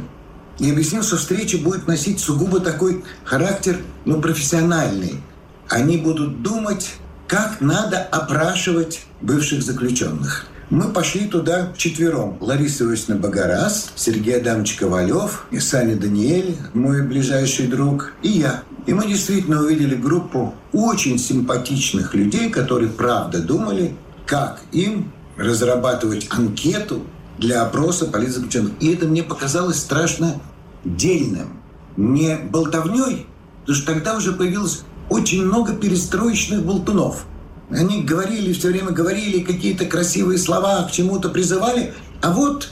[0.60, 5.22] и объяснил, что встреча будет носить сугубо такой характер, ну, профессиональный.
[5.70, 6.92] Они будут думать,
[7.28, 10.48] как надо опрашивать бывших заключенных.
[10.70, 12.38] Мы пошли туда вчетвером.
[12.42, 18.64] Лариса Иосифовна Багарас, Сергей Адамович Ковалев, и Саня Даниэль, мой ближайший друг, и я.
[18.86, 23.96] И мы действительно увидели группу очень симпатичных людей, которые правда думали,
[24.28, 27.04] как им разрабатывать анкету
[27.40, 28.74] для опроса политзаключенных.
[28.80, 30.42] И это мне показалось страшно
[30.84, 31.62] дельным,
[31.98, 33.26] не болтовней,
[33.62, 37.26] потому что тогда уже появилось очень много перестроечных болтунов.
[37.72, 41.94] Они говорили, все время говорили какие-то красивые слова, к чему-то призывали.
[42.22, 42.70] А вот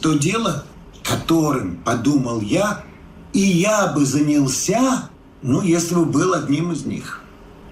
[0.00, 0.64] то дело,
[1.02, 2.84] которым подумал я,
[3.32, 5.10] и я бы занялся,
[5.42, 7.20] ну, если бы был одним из них.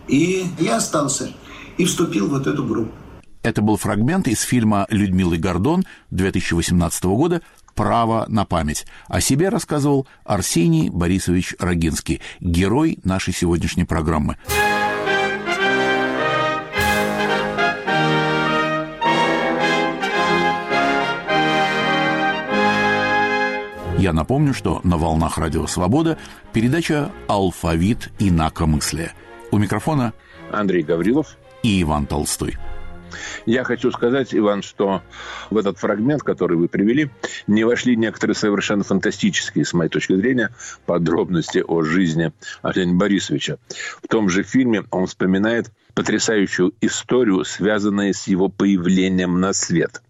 [0.08, 1.30] И я остался
[1.78, 2.92] и вступил в вот эту группу.
[3.44, 7.42] Это был фрагмент из фильма Людмилы Гордон 2018 года
[7.74, 8.86] «Право на память».
[9.06, 14.38] О себе рассказывал Арсений Борисович Рогинский, герой нашей сегодняшней программы.
[23.98, 26.16] Я напомню, что на волнах Радио Свобода
[26.54, 29.12] передача «Алфавит инакомыслия».
[29.50, 30.14] У микрофона
[30.50, 32.56] Андрей Гаврилов и Иван Толстой.
[33.46, 35.02] Я хочу сказать, Иван, что
[35.50, 37.10] в этот фрагмент, который вы привели,
[37.46, 40.50] не вошли некоторые совершенно фантастические, с моей точки зрения,
[40.86, 43.58] подробности о жизни Арсения Борисовича.
[44.02, 50.02] В том же фильме он вспоминает потрясающую историю, связанную с его появлением на свет.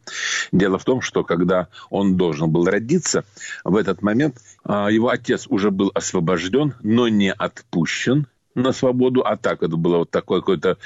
[0.50, 3.24] Дело в том, что когда он должен был родиться,
[3.64, 9.36] в этот момент а, его отец уже был освобожден, но не отпущен, на свободу, а
[9.36, 10.78] так это было вот такое какое-то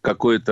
[0.00, 0.42] какое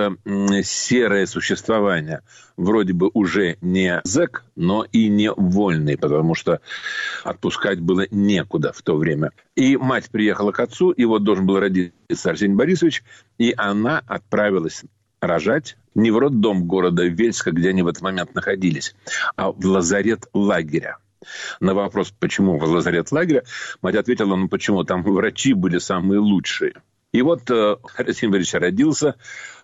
[0.63, 2.21] серое существование.
[2.57, 6.61] Вроде бы уже не зэк, но и не вольный, потому что
[7.23, 9.31] отпускать было некуда в то время.
[9.55, 13.03] И мать приехала к отцу, и вот должен был родиться Арсений Борисович,
[13.37, 14.83] и она отправилась
[15.19, 18.95] рожать не в роддом города Вельска, где они в этот момент находились,
[19.35, 20.97] а в лазарет лагеря.
[21.59, 23.43] На вопрос, почему в лазарет лагеря,
[23.81, 26.73] мать ответила, ну почему, там врачи были самые лучшие.
[27.13, 29.15] И вот э, Арсений Борисович родился,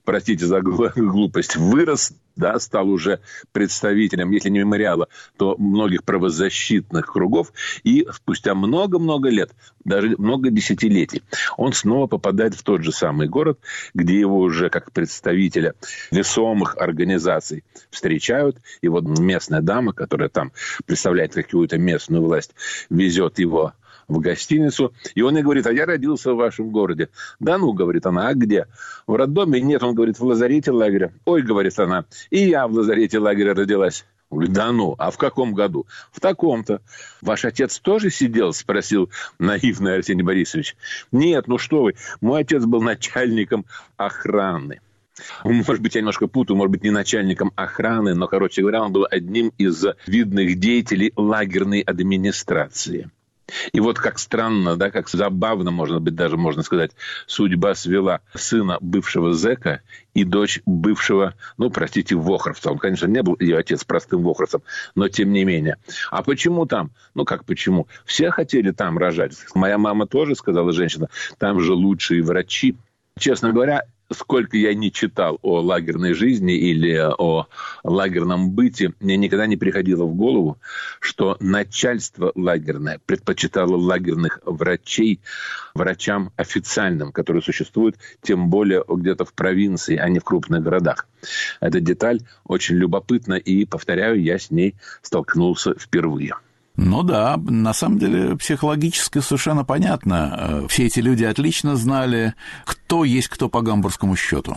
[0.06, 0.62] простите за
[0.96, 3.20] глупость, вырос, да, стал уже
[3.52, 7.52] представителем, если не мемориала, то многих правозащитных кругов.
[7.84, 9.52] И спустя много-много лет,
[9.84, 11.24] даже много десятилетий,
[11.58, 13.60] он снова попадает в тот же самый город,
[13.94, 15.74] где его уже как представителя
[16.12, 18.58] весомых организаций встречают.
[18.82, 20.52] И вот местная дама, которая там
[20.86, 22.52] представляет какую-то местную власть,
[22.90, 23.74] везет его
[24.10, 24.94] в гостиницу.
[25.16, 27.10] И он ей говорит, а я родился в вашем городе.
[27.40, 28.66] Да ну, говорит она, а где?
[29.08, 29.62] В роддоме?
[29.62, 31.14] Нет, он говорит, в лазарете лагеря.
[31.26, 34.06] Ой, говорит она, и я в лазарете лагеря родилась.
[34.30, 35.88] Говорит, да ну, а в каком году?
[36.12, 36.82] В таком-то.
[37.22, 38.54] Ваш отец тоже сидел?
[38.54, 40.76] Спросил наивный Арсений Борисович.
[41.12, 43.66] Нет, ну что вы, мой отец был начальником
[43.98, 44.82] охраны.
[45.44, 49.06] Может быть, я немножко путаю, может быть, не начальником охраны, но, короче говоря, он был
[49.10, 53.10] одним из видных деятелей лагерной администрации.
[53.72, 56.92] И вот как странно, да, как забавно, можно быть, даже можно сказать,
[57.28, 59.82] судьба свела сына бывшего зэка
[60.14, 62.72] и дочь бывшего, ну, простите, вохровца.
[62.72, 64.62] Он, конечно, не был ее отец простым вохровцем,
[64.96, 65.78] но тем не менее.
[66.12, 66.92] А почему там?
[67.14, 67.88] Ну, как почему?
[68.06, 69.34] Все хотели там рожать.
[69.54, 72.76] Моя мама тоже сказала, женщина, там же лучшие врачи.
[73.18, 77.48] Честно говоря, сколько я не читал о лагерной жизни или о
[77.84, 80.58] лагерном быте, мне никогда не приходило в голову,
[81.00, 85.20] что начальство лагерное предпочитало лагерных врачей
[85.74, 91.08] врачам официальным, которые существуют, тем более где-то в провинции, а не в крупных городах.
[91.60, 96.36] Эта деталь очень любопытна, и, повторяю, я с ней столкнулся впервые.
[96.82, 100.62] Ну да, на самом деле психологически совершенно понятно.
[100.64, 104.56] Э, все эти люди отлично знали, кто есть кто по гамбургскому счету.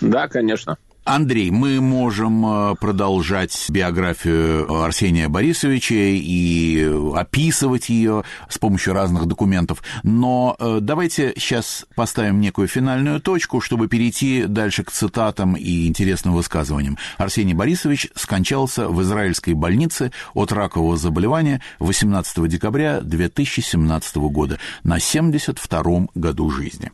[0.00, 0.78] Да, конечно.
[1.04, 9.82] Андрей, мы можем э, продолжать биографию Арсения Борисовича и описывать ее с помощью разных документов,
[10.02, 16.32] но э, давайте сейчас поставим некую финальную точку, чтобы перейти дальше к цитатам и интересным
[16.32, 16.96] высказываниям.
[17.18, 26.08] Арсений Борисович скончался в израильской больнице от ракового заболевания 18 декабря 2017 года на 72-м
[26.14, 26.92] году жизни.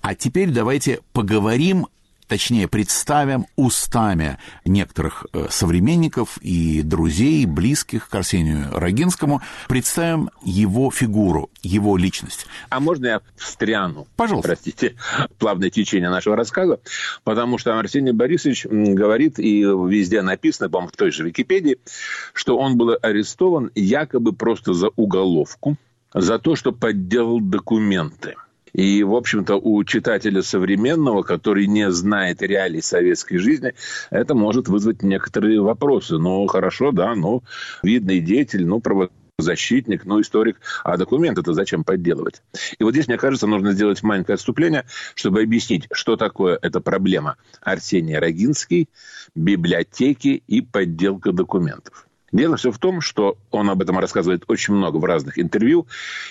[0.00, 1.88] А теперь давайте поговорим
[2.28, 11.50] точнее, представим устами некоторых э, современников и друзей, близких к Арсению Рогинскому, представим его фигуру,
[11.62, 12.46] его личность.
[12.70, 14.06] А можно я встряну?
[14.16, 14.48] Пожалуйста.
[14.48, 14.96] Простите,
[15.38, 16.80] плавное течение нашего рассказа,
[17.24, 21.78] потому что Арсений Борисович говорит, и везде написано, по-моему, в той же Википедии,
[22.32, 25.76] что он был арестован якобы просто за уголовку,
[26.12, 28.36] за то, что подделал документы.
[28.74, 33.72] И, в общем-то, у читателя современного, который не знает реалий советской жизни,
[34.10, 36.18] это может вызвать некоторые вопросы.
[36.18, 37.42] Ну, хорошо, да, ну,
[37.82, 38.82] видный деятель, ну,
[39.38, 42.42] защитник, ну, историк, а документы-то зачем подделывать?
[42.78, 47.36] И вот здесь, мне кажется, нужно сделать маленькое отступление, чтобы объяснить, что такое эта проблема
[47.60, 48.88] Арсения Рогинский,
[49.34, 52.08] библиотеки и подделка документов.
[52.34, 55.86] Дело все в том, что он об этом рассказывает очень много в разных интервью,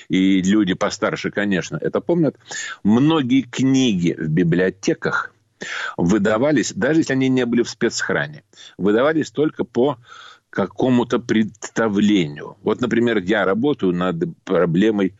[0.10, 2.36] и люди постарше, конечно, это помнят.
[2.84, 5.34] Многие книги в библиотеках
[5.96, 8.44] выдавались, даже если они не были в спецхране,
[8.78, 9.98] выдавались только по
[10.50, 12.58] какому-то представлению.
[12.64, 15.16] Вот, например, я работаю над проблемой,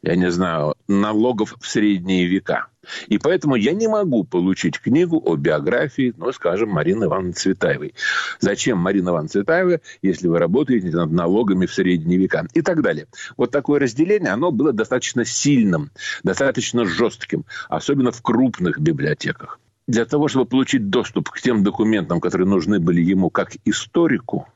[0.00, 2.68] я не знаю, налогов в средние века–
[3.08, 7.94] и поэтому я не могу получить книгу о биографии, ну, скажем, Марины Ивановны Цветаевой.
[8.40, 12.46] Зачем Марина Ивановна Цветаева, если вы работаете над налогами в средние века?
[12.54, 13.06] И так далее.
[13.36, 15.90] Вот такое разделение, оно было достаточно сильным,
[16.22, 19.60] достаточно жестким, особенно в крупных библиотеках.
[19.86, 24.48] Для того, чтобы получить доступ к тем документам, которые нужны были ему как историку,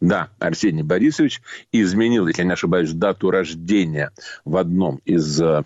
[0.00, 1.40] да, Арсений Борисович
[1.72, 4.10] изменил, если я не ошибаюсь, дату рождения
[4.44, 5.64] в одном из э,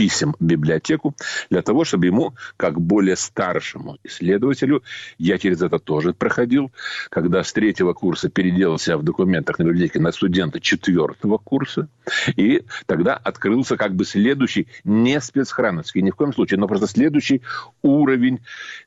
[0.00, 1.14] писем в библиотеку
[1.50, 4.82] для того, чтобы ему, как более старшему исследователю,
[5.18, 6.72] я через это тоже проходил,
[7.10, 11.90] когда с третьего курса переделался в документах на библиотеке на студента четвертого курса,
[12.34, 17.42] и тогда открылся как бы следующий, не спецхрановский, ни в коем случае, но просто следующий
[17.82, 18.40] уровень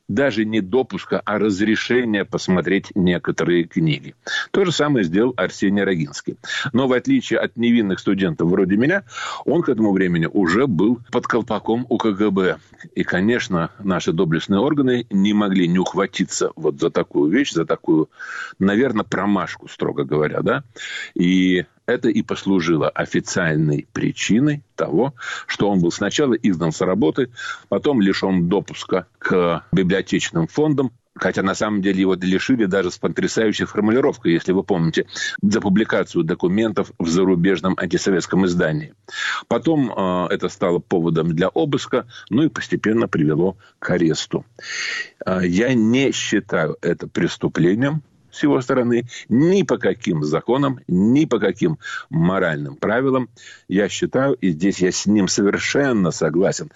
[0.08, 4.16] даже не допуска, а разрешения посмотреть некоторые книги.
[4.50, 6.38] То же самое сделал Арсений Рогинский.
[6.72, 9.04] Но в отличие от невинных студентов вроде меня,
[9.44, 12.58] он к этому времени уже был под колпаком у КГБ.
[12.94, 18.08] И, конечно, наши доблестные органы не могли не ухватиться вот за такую вещь, за такую,
[18.58, 20.64] наверное, промашку, строго говоря, да.
[21.14, 25.14] И это и послужило официальной причиной того,
[25.46, 27.30] что он был сначала изгнан с работы,
[27.68, 33.64] потом лишен допуска к библиотечным фондам, хотя на самом деле его лишили даже с потрясающей
[33.64, 35.06] формулировкой, если вы помните,
[35.42, 38.94] за публикацию документов в зарубежном антисоветском издании.
[39.48, 44.44] Потом э, это стало поводом для обыска, ну и постепенно привело к аресту.
[45.24, 48.02] Э, я не считаю это преступлением,
[48.34, 51.78] с его стороны ни по каким законам, ни по каким
[52.10, 53.30] моральным правилам.
[53.68, 56.70] Я считаю, и здесь я с ним совершенно согласен,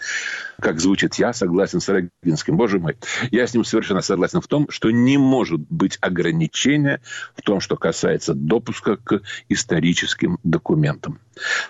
[0.61, 2.57] как звучит «я согласен с Рогинским».
[2.57, 2.97] Боже мой,
[3.31, 7.01] я с ним совершенно согласен в том, что не может быть ограничения
[7.37, 11.19] в том, что касается допуска к историческим документам.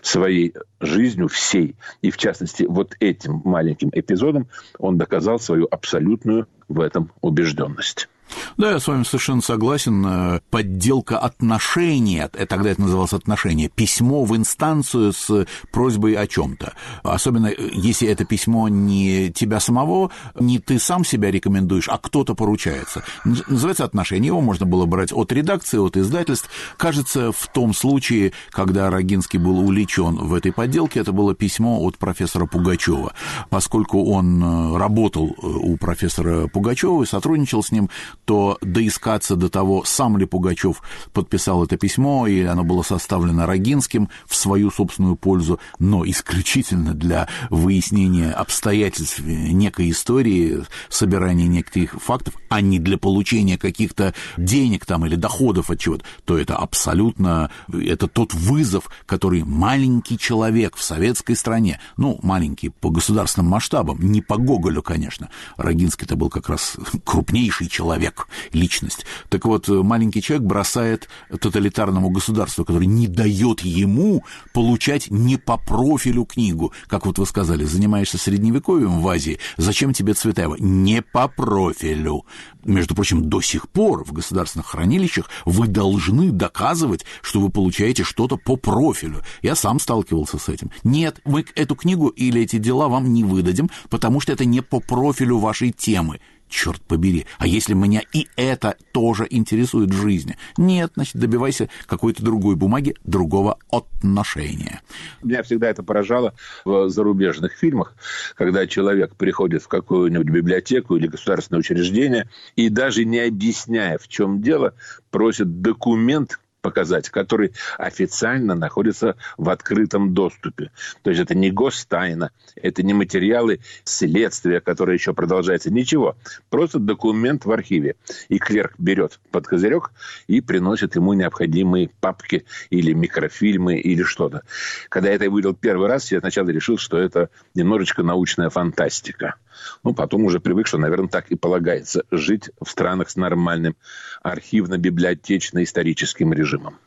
[0.02, 6.80] Своей жизнью всей, и в частности вот этим маленьким эпизодом, он доказал свою абсолютную в
[6.80, 8.08] этом убежденность.
[8.56, 10.04] Да, я с вами совершенно согласен.
[10.06, 16.72] Э, подделка отношения, э, тогда это называлось отношение, письмо в инстанцию с просьбой о чем-то.
[17.02, 22.34] Особенно э, если это письмо не тебя самого, не ты сам себя рекомендуешь, а кто-то
[22.34, 23.04] поручается.
[23.24, 24.28] Называется отношение.
[24.28, 26.50] Его можно было брать от редакции, от издательств.
[26.76, 31.98] Кажется, в том случае, когда Рогинский был увлечен в этой подделке, это было письмо от
[31.98, 33.12] профессора Пугачева.
[33.50, 37.88] Поскольку он работал у профессора Пугачева и сотрудничал с ним,
[38.28, 40.82] то доискаться до того, сам ли Пугачев
[41.14, 47.26] подписал это письмо, или оно было составлено Рогинским в свою собственную пользу, но исключительно для
[47.48, 55.16] выяснения обстоятельств некой истории, собирания неких фактов, а не для получения каких-то денег там или
[55.16, 61.80] доходов от чего-то, то это абсолютно, это тот вызов, который маленький человек в советской стране,
[61.96, 66.76] ну, маленький по государственным масштабам, не по Гоголю, конечно, Рогинский-то был как раз
[67.06, 69.06] крупнейший человек, человек, личность.
[69.28, 76.24] Так вот, маленький человек бросает тоталитарному государству, которое не дает ему получать не по профилю
[76.24, 76.72] книгу.
[76.86, 80.56] Как вот вы сказали, занимаешься средневековьем в Азии, зачем тебе Цветаева?
[80.58, 82.24] Не по профилю.
[82.64, 88.36] Между прочим, до сих пор в государственных хранилищах вы должны доказывать, что вы получаете что-то
[88.36, 89.22] по профилю.
[89.42, 90.70] Я сам сталкивался с этим.
[90.84, 94.80] Нет, мы эту книгу или эти дела вам не выдадим, потому что это не по
[94.80, 100.36] профилю вашей темы черт побери, а если меня и это тоже интересует в жизни?
[100.56, 104.82] Нет, значит, добивайся какой-то другой бумаги, другого отношения.
[105.22, 106.34] Меня всегда это поражало
[106.64, 107.94] в зарубежных фильмах,
[108.34, 114.40] когда человек приходит в какую-нибудь библиотеку или государственное учреждение и даже не объясняя, в чем
[114.40, 114.74] дело,
[115.10, 120.70] просит документ, показать, который официально находится в открытом доступе.
[121.02, 126.16] То есть это не гостайна, это не материалы следствия, которые еще продолжается, ничего.
[126.50, 127.96] Просто документ в архиве.
[128.28, 129.92] И клерк берет под козырек
[130.26, 134.42] и приносит ему необходимые папки или микрофильмы или что-то.
[134.88, 139.36] Когда я это увидел первый раз, я сначала решил, что это немножечко научная фантастика.
[139.82, 143.76] Ну, потом уже привык, что, наверное, так и полагается жить в странах с нормальным
[144.22, 146.78] архивно-библиотечно-историческим режимом режимом.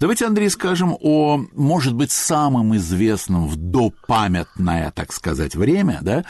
[0.00, 6.24] Давайте, Андрей, скажем о, может быть, самом известном в допамятное, так сказать, время, да,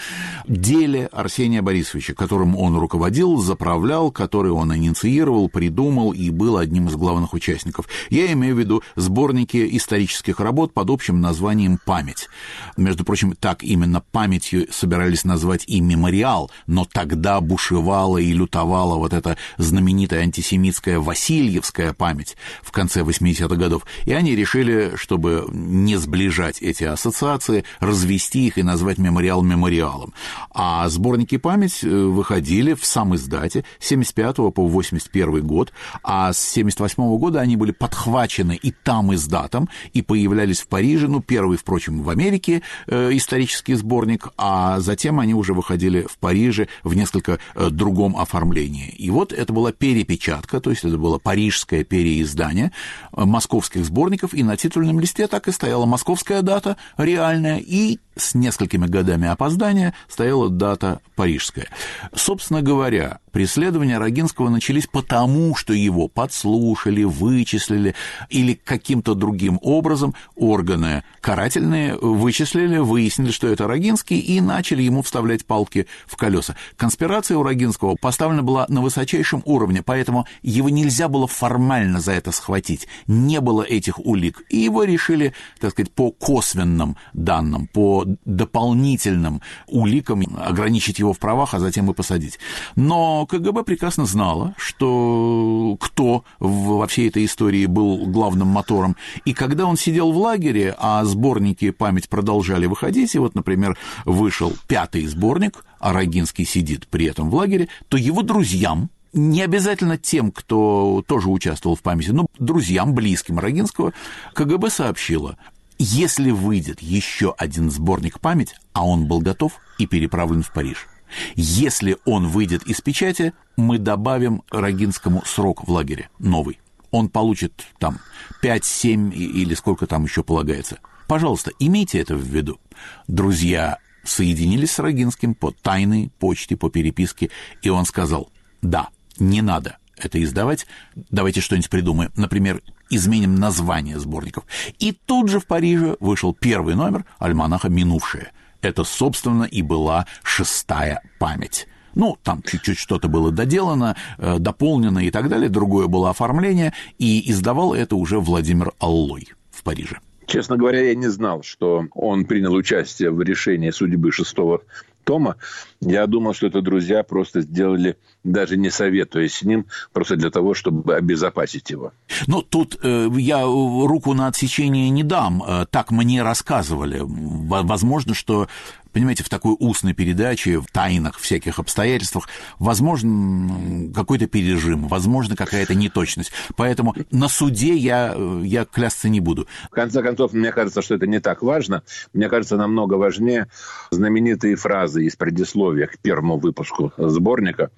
[0.46, 6.96] деле Арсения Борисовича, которым он руководил, заправлял, который он инициировал, придумал и был одним из
[6.96, 7.88] главных участников.
[8.10, 12.28] Я имею в виду сборники исторических работ под общим названием «Память».
[12.76, 19.12] Между прочим, так именно памятью собирались назвать и мемориал, но тогда бушевала и лютовала вот
[19.12, 23.86] эта знаменитая антисемитская Васильевская память в конце 80-х 80-х годов.
[24.04, 30.12] И они решили, чтобы не сближать эти ассоциации, развести их и назвать мемориал мемориалом.
[30.50, 35.72] А сборники «Память» э, выходили в сам издате с 75 по 81 год,
[36.02, 41.20] а с 78 года они были подхвачены и там издатом, и появлялись в Париже, ну,
[41.20, 46.94] первый, впрочем, в Америке э, исторический сборник, а затем они уже выходили в Париже в
[46.94, 48.88] несколько э, другом оформлении.
[48.88, 52.72] И вот это была перепечатка, то есть это было парижское переиздание
[53.16, 58.86] московских сборников, и на титульном листе так и стояла московская дата реальная, и с несколькими
[58.86, 61.68] годами опоздания стояла дата парижская.
[62.14, 67.94] Собственно говоря, преследования Рогинского начались потому, что его подслушали, вычислили
[68.30, 75.44] или каким-то другим образом органы карательные вычислили, выяснили, что это Рогинский, и начали ему вставлять
[75.44, 76.56] палки в колеса.
[76.76, 82.32] Конспирация у Рогинского поставлена была на высочайшем уровне, поэтому его нельзя было формально за это
[82.32, 82.88] схватить.
[83.06, 84.42] Не было этих улик.
[84.48, 91.18] И его решили, так сказать, по косвенным данным, по по дополнительным уликам ограничить его в
[91.18, 92.38] правах, а затем и посадить.
[92.76, 98.96] Но КГБ прекрасно знала, что кто во всей этой истории был главным мотором.
[99.24, 104.52] И когда он сидел в лагере, а сборники «Память» продолжали выходить, и вот, например, вышел
[104.66, 110.32] пятый сборник, а Рогинский сидит при этом в лагере, то его друзьям, не обязательно тем,
[110.32, 113.92] кто тоже участвовал в памяти, но друзьям, близким Рогинского,
[114.34, 115.38] КГБ сообщило,
[115.78, 120.86] если выйдет еще один сборник «Память», а он был готов и переправлен в Париж,
[121.34, 126.58] если он выйдет из печати, мы добавим Рогинскому срок в лагере новый.
[126.90, 127.98] Он получит там
[128.42, 130.78] 5-7 или сколько там еще полагается.
[131.08, 132.60] Пожалуйста, имейте это в виду.
[133.08, 137.30] Друзья соединились с Рогинским по тайной почте, по переписке,
[137.62, 138.30] и он сказал,
[138.62, 138.88] да,
[139.18, 142.12] не надо это издавать, давайте что-нибудь придумаем.
[142.16, 144.44] Например, изменим название сборников.
[144.78, 148.32] И тут же в Париже вышел первый номер альманаха «Минувшее».
[148.64, 151.68] Это, собственно, и была шестая память.
[151.94, 157.30] Ну, там чуть-чуть что-то было доделано, э, дополнено и так далее, другое было оформление, и
[157.30, 159.98] издавал это уже Владимир Аллой в Париже.
[160.26, 164.62] Честно говоря, я не знал, что он принял участие в решении судьбы шестого
[165.04, 165.36] тома.
[165.84, 170.54] Я думал, что это друзья просто сделали, даже не советуясь с ним, просто для того,
[170.54, 171.92] чтобы обезопасить его.
[172.26, 175.42] Ну, тут э, я руку на отсечение не дам.
[175.46, 177.00] Э, так мне рассказывали.
[177.02, 178.48] Возможно, что
[178.94, 182.28] понимаете, в такой устной передаче, в тайнах всяких обстоятельствах,
[182.58, 186.32] возможно какой-то пережим, возможно какая-то неточность.
[186.56, 189.46] Поэтому на суде я, я клясться не буду.
[189.70, 191.82] В конце концов, мне кажется, что это не так важно.
[192.12, 193.48] Мне кажется, намного важнее
[193.90, 197.70] знаменитые фразы из предисловия к первому выпуску сборника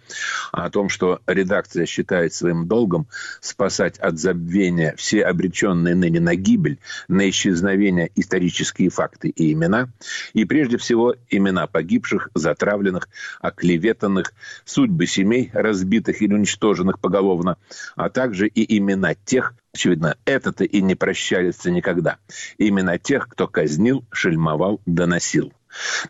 [0.53, 3.07] о том, что редакция считает своим долгом
[3.41, 6.79] спасать от забвения все обреченные ныне на гибель,
[7.09, 9.89] на исчезновение исторические факты и имена,
[10.33, 13.09] и прежде всего имена погибших, затравленных,
[13.41, 14.33] оклеветанных,
[14.65, 17.57] судьбы семей, разбитых или уничтоженных поголовно,
[17.97, 22.19] а также и имена тех, очевидно, это-то и не прощается никогда,
[22.59, 25.53] имена тех, кто казнил, шельмовал, доносил.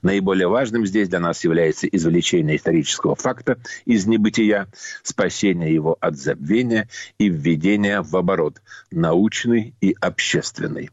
[0.02, 4.68] Наиболее важным здесь для нас является извлечение исторического факта из небытия,
[5.02, 6.88] спасение его от забвения
[7.18, 8.60] и введение в оборот
[8.90, 10.90] научный и общественный.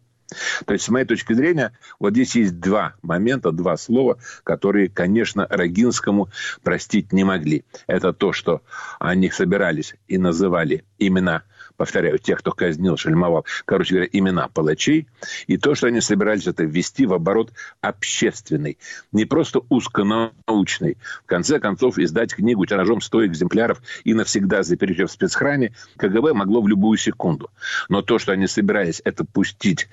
[0.65, 5.47] То есть, с моей точки зрения, вот здесь есть два момента, два слова, которые, конечно,
[5.49, 6.29] Рогинскому
[6.63, 7.65] простить не могли.
[7.87, 8.61] Это то, что
[8.99, 11.43] они собирались и называли имена
[11.77, 15.07] повторяю, тех, кто казнил, шельмовал, короче говоря, имена палачей,
[15.47, 17.51] и то, что они собирались это ввести в оборот
[17.81, 18.77] общественный,
[19.11, 20.97] не просто узконаучный.
[21.23, 26.33] В конце концов, издать книгу тиражом 100 экземпляров и навсегда запереть ее в спецхране КГБ
[26.33, 27.49] могло в любую секунду.
[27.89, 29.87] Но то, что они собирались это пустить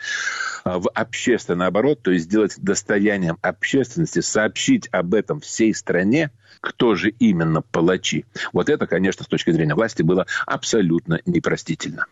[0.65, 6.31] а, в общественный оборот, то есть сделать достоянием общественности, сообщить об этом всей стране,
[6.61, 8.25] кто же именно палачи.
[8.53, 12.07] Вот это, конечно, с точки зрения власти было абсолютно непростительно.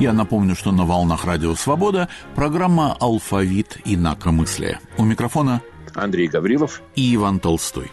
[0.00, 4.80] Я напомню, что на волнах Радио Свобода программа «Алфавит инакомыслия».
[4.98, 5.62] У микрофона
[5.94, 7.90] Андрей Гаврилов и Иван Толстой.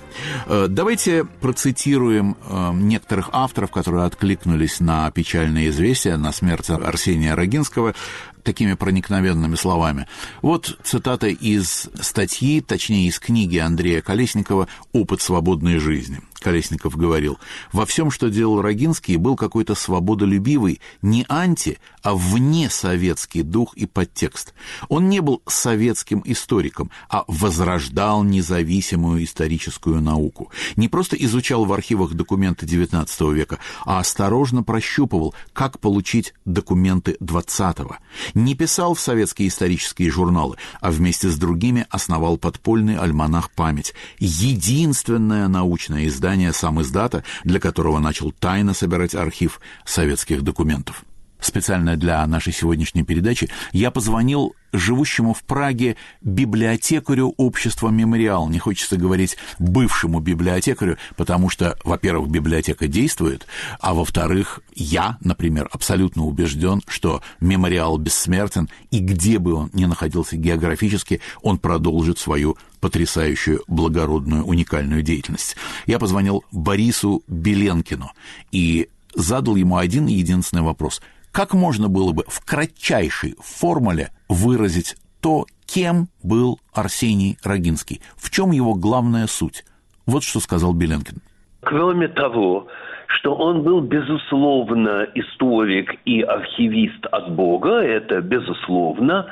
[0.47, 7.93] Э, давайте процитируем э, некоторых авторов, которые откликнулись на печальное известие, на смерть Арсения Рогинского
[8.43, 10.08] такими проникновенными словами.
[10.41, 16.22] Вот цитата из статьи, точнее из книги Андрея Колесникова «Опыт свободной жизни».
[16.42, 17.39] Колесников говорил,
[17.72, 23.86] во всем, что делал Рогинский, был какой-то свободолюбивый, не анти, а вне советский дух и
[23.86, 24.54] подтекст.
[24.89, 30.52] Он не был советским историком, а возрождал независимую историческую науку.
[30.76, 37.98] Не просто изучал в архивах документы XIX века, а осторожно прощупывал, как получить документы XX
[38.34, 45.48] не писал в советские исторические журналы, а вместе с другими основал подпольный альманах «Память», единственное
[45.48, 51.03] научное издание сам издата, для которого начал тайно собирать архив советских документов
[51.42, 58.48] специально для нашей сегодняшней передачи, я позвонил живущему в Праге библиотекарю общества «Мемориал».
[58.50, 63.46] Не хочется говорить бывшему библиотекарю, потому что, во-первых, библиотека действует,
[63.80, 70.38] а во-вторых, я, например, абсолютно убежден, что «Мемориал» бессмертен, и где бы он ни находился
[70.38, 75.56] географически, он продолжит свою потрясающую, благородную, уникальную деятельность.
[75.86, 78.12] Я позвонил Борису Беленкину
[78.52, 85.45] и задал ему один единственный вопрос– как можно было бы в кратчайшей формуле выразить то,
[85.65, 88.01] кем был Арсений Рогинский?
[88.15, 89.63] В чем его главная суть?
[90.05, 91.17] Вот что сказал Беленкин.
[91.61, 92.67] Кроме того,
[93.07, 99.27] что он был, безусловно, историк и архивист от Бога, это безусловно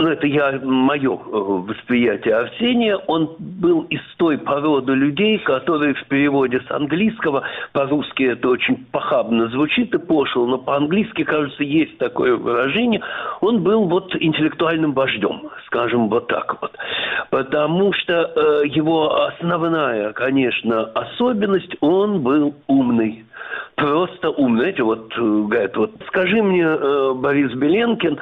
[0.00, 6.06] ну, это я, мое э, восприятие Арсения, он был из той породы людей, которые в
[6.06, 7.42] переводе с английского,
[7.72, 13.02] по-русски это очень похабно звучит и пошло, но по-английски, кажется, есть такое выражение,
[13.42, 16.72] он был вот интеллектуальным вождем, скажем вот так вот.
[17.28, 23.24] Потому что э, его основная, конечно, особенность, он был умный
[23.74, 24.60] просто умный.
[24.60, 28.18] Знаете, вот э, говорят, вот скажи мне, э, Борис Беленкин,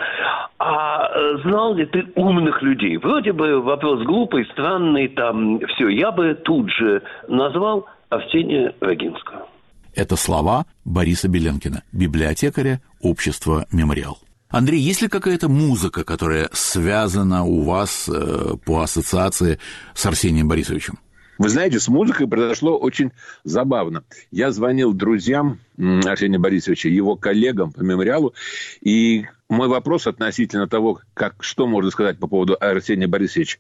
[0.59, 2.97] а э, знал ли ты умных людей?
[2.97, 5.89] Вроде бы вопрос глупый, странный, там все.
[5.89, 9.47] Я бы тут же назвал Арсения Рогинского.
[9.95, 14.18] Это слова Бориса Беленкина, библиотекаря общества «Мемориал».
[14.51, 19.59] Андрей, есть ли какая-то музыка, которая связана у вас э, по ассоциации
[19.95, 20.99] с Арсением Борисовичем?
[21.39, 23.12] Вы знаете, с музыкой произошло очень
[23.45, 24.03] забавно.
[24.32, 28.34] Я звонил друзьям Арсения Борисовича, его коллегам по мемориалу,
[28.80, 33.59] и мой вопрос относительно того, как, что можно сказать по поводу Арсения Борисовича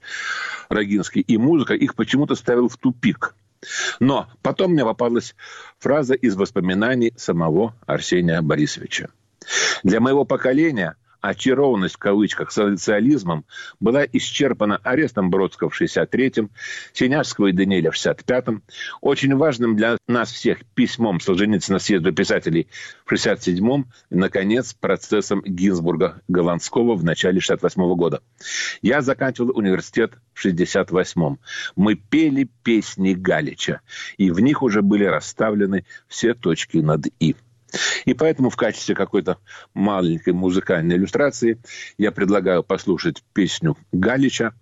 [0.68, 3.36] Рогинский и музыка, их почему-то ставил в тупик.
[4.00, 5.36] Но потом мне попалась
[5.78, 9.10] фраза из воспоминаний самого Арсения Борисовича.
[9.84, 13.44] Для моего поколения– очарованность в кавычках социализмом
[13.80, 16.50] была исчерпана арестом Бродского в 63-м,
[16.92, 18.62] Синяжского и Даниэля в 65-м,
[19.00, 22.68] очень важным для нас всех письмом Солженицына съезду писателей
[23.04, 28.22] в 67-м и, наконец, процессом Гинзбурга Голландского в начале 68 -го года.
[28.82, 31.38] Я заканчивал университет в 68-м.
[31.76, 33.80] Мы пели песни Галича,
[34.16, 37.34] и в них уже были расставлены все точки над «и».
[38.04, 39.38] И поэтому в качестве какой-то
[39.74, 41.58] маленькой музыкальной иллюстрации
[41.98, 44.54] я предлагаю послушать песню Галича,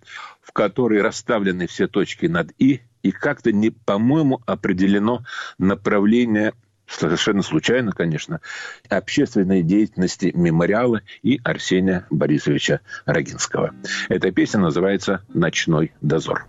[0.43, 5.25] в которой расставлены все точки над «и», и как-то, не, по-моему, определено
[5.59, 6.55] направление
[6.89, 8.41] совершенно случайно, конечно,
[8.89, 13.75] общественной деятельности мемориала и Арсения Борисовича Рогинского.
[14.09, 16.47] Эта песня называется «Ночной дозор».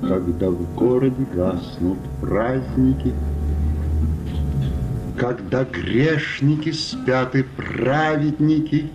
[0.00, 3.14] Когда в городе гаснут праздники,
[5.16, 8.90] когда грешники спят и праведники,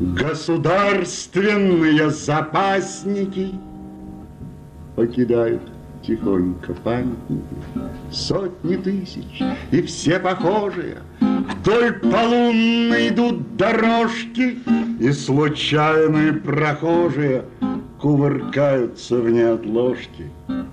[0.00, 3.52] Государственные запасники
[4.96, 5.62] Покидают
[6.04, 7.44] тихонько памятники
[8.10, 10.96] Сотни тысяч и все похожие.
[11.20, 14.58] Вдоль полунной идут дорожки
[14.98, 17.44] И случайные прохожие
[18.00, 20.28] Кувыркаются в неотложке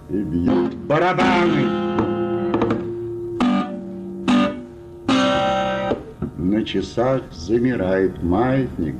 [0.09, 2.20] И бьют барабаны
[6.71, 8.95] часах замирает маятник.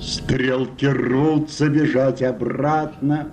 [0.00, 3.28] Стрелки рвутся бежать обратно.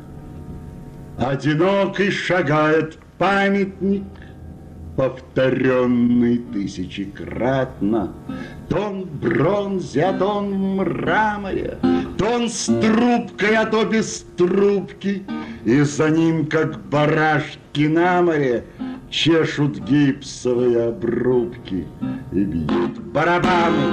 [1.17, 4.03] Одинокий шагает памятник,
[4.95, 8.13] Повторенный тысячекратно.
[8.69, 11.77] То он в бронзе, а то он в мраморе,
[12.17, 15.23] То он с трубкой, а то без трубки,
[15.65, 18.63] И за ним, как барашки на море,
[19.11, 21.85] чешут гипсовые обрубки
[22.31, 23.91] и бьют барабаны.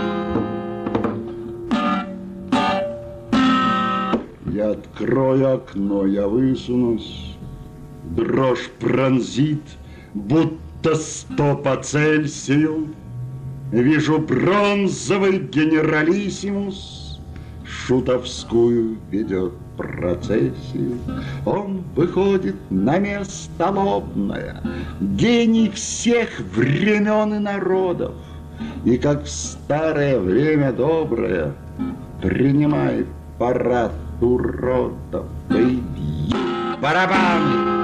[4.46, 7.36] Я открою окно, я высунусь,
[8.04, 9.62] дрожь пронзит,
[10.14, 12.88] будто сто по Цельсию.
[13.72, 17.20] Вижу бронзовый генералиссимус,
[17.66, 20.98] шутовскую ведет процессию.
[21.46, 24.60] Он выходит на место лобное,
[25.00, 28.12] гений всех времен и народов.
[28.84, 31.54] И как в старое время доброе
[32.20, 33.06] принимает
[33.38, 37.78] парад уродов и бьет барабаны.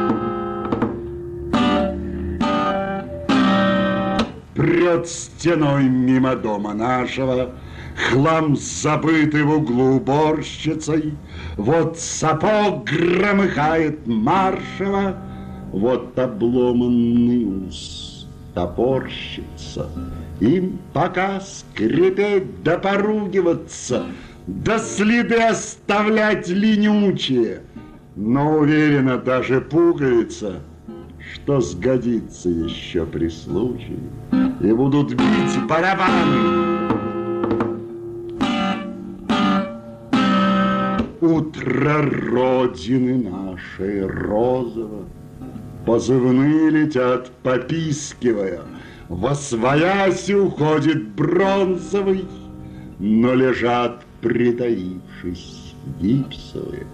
[4.55, 7.51] Прет стеной мимо дома нашего,
[7.97, 11.14] Хлам забытый в углу уборщицей,
[11.57, 15.16] Вот сапог громыхает маршево,
[15.72, 19.88] Вот обломанный ус топорщится.
[20.40, 24.07] Им пока скрипеть да поругиваться,
[24.47, 27.62] Да следы оставлять ленючие,
[28.16, 30.61] Но уверена даже пуговица,
[31.32, 34.01] Что сгодится еще при случае,
[34.61, 36.73] И будут бить барабаны.
[41.24, 45.06] Утро Родины нашей розово,
[45.86, 48.60] Позывные летят, попискивая,
[49.08, 52.26] Во своясь уходит бронзовый,
[52.98, 56.86] Но лежат, притаившись, гипсовые.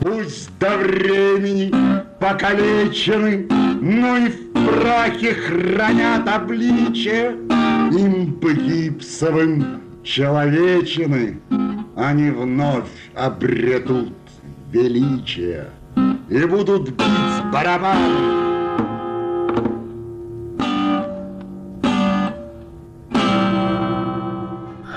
[0.00, 1.72] Пусть до времени
[2.20, 3.48] покалечены,
[3.80, 7.30] но и в прахе хранят обличие.
[7.98, 11.40] Им бы гипсовым человечины
[11.96, 14.14] они вновь обретут
[14.72, 15.70] величие
[16.28, 18.34] и будут бить барабаны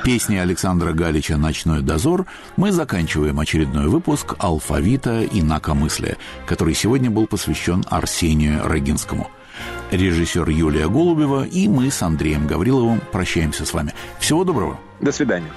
[0.08, 7.84] песней Александра Галича «Ночной дозор» мы заканчиваем очередной выпуск «Алфавита инакомыслия», который сегодня был посвящен
[7.90, 9.30] Арсению Рогинскому.
[9.92, 13.94] Режиссер Юлия Голубева и мы с Андреем Гавриловым прощаемся с вами.
[14.18, 14.80] Всего доброго.
[15.02, 15.52] До свидания.